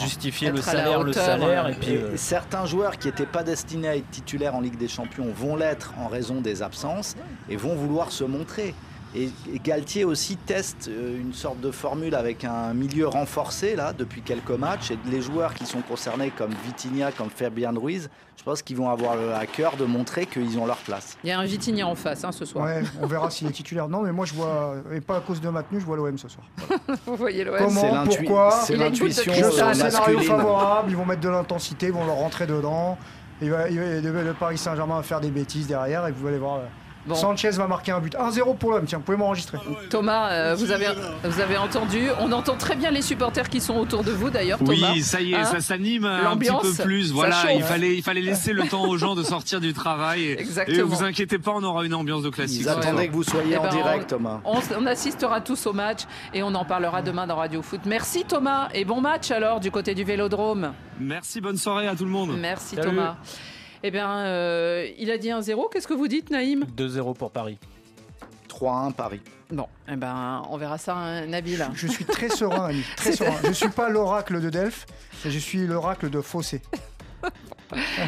[0.00, 1.98] justifier le salaire, le salaire, et puis.
[2.16, 5.92] certains joueurs qui n'étaient pas destinés à être titulaires en Ligue des Champions vont l'être
[5.98, 7.16] en raison des absences
[7.48, 8.74] et vont vouloir se montrer.
[9.14, 9.30] Et,
[9.64, 14.50] Galtier aussi teste euh, une sorte de formule avec un milieu renforcé là depuis quelques
[14.50, 18.76] matchs et les joueurs qui sont concernés comme Vitinha, comme Fabian Ruiz, je pense qu'ils
[18.76, 21.16] vont avoir à cœur de montrer qu'ils ont leur place.
[21.24, 22.68] Il y a un Vitinha en face hein, ce soir.
[23.02, 23.88] on verra s'il est titulaire.
[23.88, 26.28] Non, mais moi je vois, et pas à cause de Matenu, je vois l'OM ce
[26.28, 26.46] soir.
[27.06, 29.32] Vous voyez l'OM Comment, pourquoi C'est l'intuition.
[29.32, 32.98] un scénario favorable, ils vont mettre de l'intensité, ils vont leur rentrer dedans.
[33.40, 36.60] Il va, le Paris Saint-Germain va faire des bêtises derrière et vous allez voir.
[37.14, 38.14] Sanchez va marquer un but.
[38.14, 39.58] 1-0 pour l'homme, tiens, vous pouvez m'enregistrer.
[39.90, 40.86] Thomas, euh, vous, avez,
[41.24, 42.08] vous avez entendu.
[42.20, 44.58] On entend très bien les supporters qui sont autour de vous d'ailleurs.
[44.62, 47.12] Oui, ça y est, hein ça s'anime un petit peu plus.
[47.12, 50.32] Voilà, il fallait, il fallait laisser le temps aux gens de sortir du travail.
[50.32, 50.78] Exactement.
[50.78, 52.62] Et vous inquiétez pas, on aura une ambiance de classique.
[52.62, 54.40] Ils attendaient que vous soyez eh en ben, direct, Thomas.
[54.44, 56.02] On, on, assistera tous au match
[56.32, 57.80] et on en parlera demain dans Radio Foot.
[57.86, 60.72] Merci Thomas et bon match alors du côté du Vélodrome.
[61.00, 62.36] Merci, bonne soirée à tout le monde.
[62.38, 63.16] Merci Thomas.
[63.88, 65.70] Eh bien, euh, il a dit 1-0.
[65.70, 67.56] Qu'est-ce que vous dites, Naïm 2-0 pour Paris.
[68.48, 69.20] 3-1 Paris.
[69.48, 71.64] Bon, eh ben, on verra ça, hein, Nabil.
[71.74, 73.36] Je suis très serein, Très serein.
[73.44, 74.86] Je ne suis pas l'oracle de Delphes,
[75.24, 76.62] je suis l'oracle de Fossé.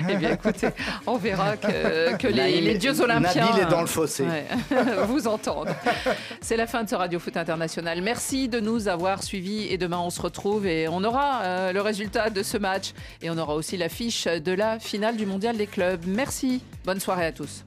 [0.08, 0.68] Eh bien, écoutez,
[1.06, 3.46] on verra que, les, dieux olympiens.
[3.46, 4.24] Nabil est dans le fossé.
[5.06, 5.74] vous entendent.
[6.40, 8.00] C'est la fin de ce Radio Foot International.
[8.02, 11.80] Merci de nous avoir suivis et demain on se retrouve et on aura euh, le
[11.80, 12.92] résultat de ce match
[13.22, 16.04] et on aura aussi l'affiche de la finale du Mondial des clubs.
[16.06, 16.62] Merci.
[16.84, 17.64] Bonne soirée à tous.